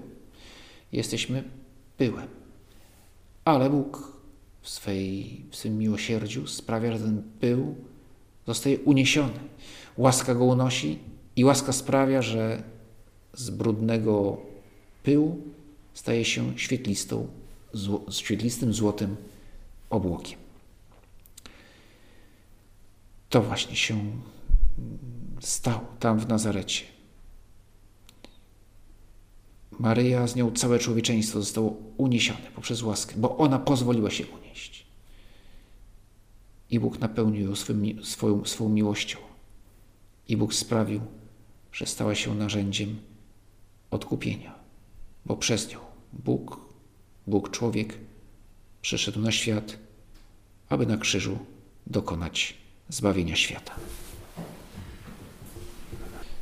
Jesteśmy 0.92 1.44
pyłem. 1.98 2.28
Ale 3.46 3.70
Bóg 3.70 4.18
w, 4.62 4.70
swej, 4.70 5.42
w 5.52 5.56
swym 5.56 5.78
miłosierdziu 5.78 6.48
sprawia, 6.48 6.92
że 6.92 7.00
ten 7.00 7.24
pył 7.40 7.76
zostaje 8.48 8.80
uniesiony. 8.80 9.40
Łaska 9.98 10.36
go 10.36 10.46
unosi 10.46 11.00
i 11.36 11.46
łaska 11.46 11.74
sprawia, 11.74 12.22
że 12.22 12.64
z 13.34 13.50
brudnego 13.50 14.38
pyłu 15.04 15.42
staje 15.94 16.26
się 16.26 16.60
świetlistą, 16.60 17.28
zło, 17.74 18.06
świetlistym 18.12 18.74
złotym 18.74 19.16
obłokiem. 19.90 20.40
To 23.30 23.42
właśnie 23.42 23.76
się 23.76 24.12
stał 25.40 25.80
tam 26.00 26.20
w 26.20 26.28
Nazarecie. 26.28 26.86
Maryja, 29.80 30.28
z 30.28 30.36
nią 30.36 30.52
całe 30.52 30.80
człowieczeństwo 30.80 31.40
zostało 31.40 31.76
uniesione 31.98 32.52
poprzez 32.56 32.84
łaskę, 32.84 33.14
bo 33.18 33.38
ona 33.38 33.60
pozwoliła 33.60 34.10
się 34.10 34.26
unieść. 34.28 34.86
I 36.70 36.80
Bóg 36.80 37.00
napełnił 37.00 37.50
ją 37.50 37.56
swym, 37.56 38.04
swoją, 38.04 38.46
swą 38.46 38.70
miłością. 38.70 39.27
I 40.28 40.38
Bóg 40.38 40.54
sprawił, 40.54 41.02
że 41.72 41.86
stała 41.86 42.16
się 42.16 42.36
narzędziem 42.36 43.00
odkupienia, 43.92 44.56
bo 45.26 45.36
przez 45.36 45.72
nią 45.72 45.80
Bóg, 46.14 46.60
Bóg 47.28 47.52
człowiek, 47.52 47.94
przyszedł 48.82 49.20
na 49.20 49.32
świat, 49.32 49.78
aby 50.70 50.86
na 50.86 50.98
krzyżu 50.98 51.38
dokonać 51.88 52.58
zbawienia 52.90 53.36
świata. 53.36 53.74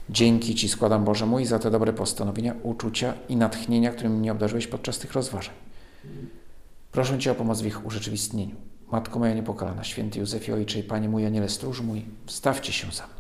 Dzięki 0.10 0.56
Ci 0.56 0.70
składam, 0.70 1.06
Boże 1.06 1.26
mój, 1.26 1.46
za 1.46 1.60
te 1.60 1.72
dobre 1.72 1.94
postanowienia, 1.94 2.56
uczucia 2.64 3.14
i 3.30 3.36
natchnienia, 3.36 3.92
którymi 3.92 4.18
mnie 4.18 4.32
obdarzyłeś 4.32 4.68
podczas 4.68 5.00
tych 5.00 5.14
rozważań. 5.14 5.56
Proszę 6.92 7.20
Cię 7.20 7.32
o 7.32 7.36
pomoc 7.36 7.62
w 7.62 7.66
ich 7.66 7.86
urzeczywistnieniu. 7.86 8.56
Matko 8.92 9.20
moja 9.20 9.34
niepokalana, 9.34 9.84
święty 9.84 10.20
Józefie 10.20 10.54
Ojcze 10.54 10.80
i 10.80 10.84
Panie 10.84 11.10
mój, 11.10 11.26
Aniele 11.26 11.50
stróż 11.50 11.82
mój, 11.82 12.06
wstawcie 12.26 12.74
się 12.74 12.92
za 12.92 13.08
mną. 13.08 13.15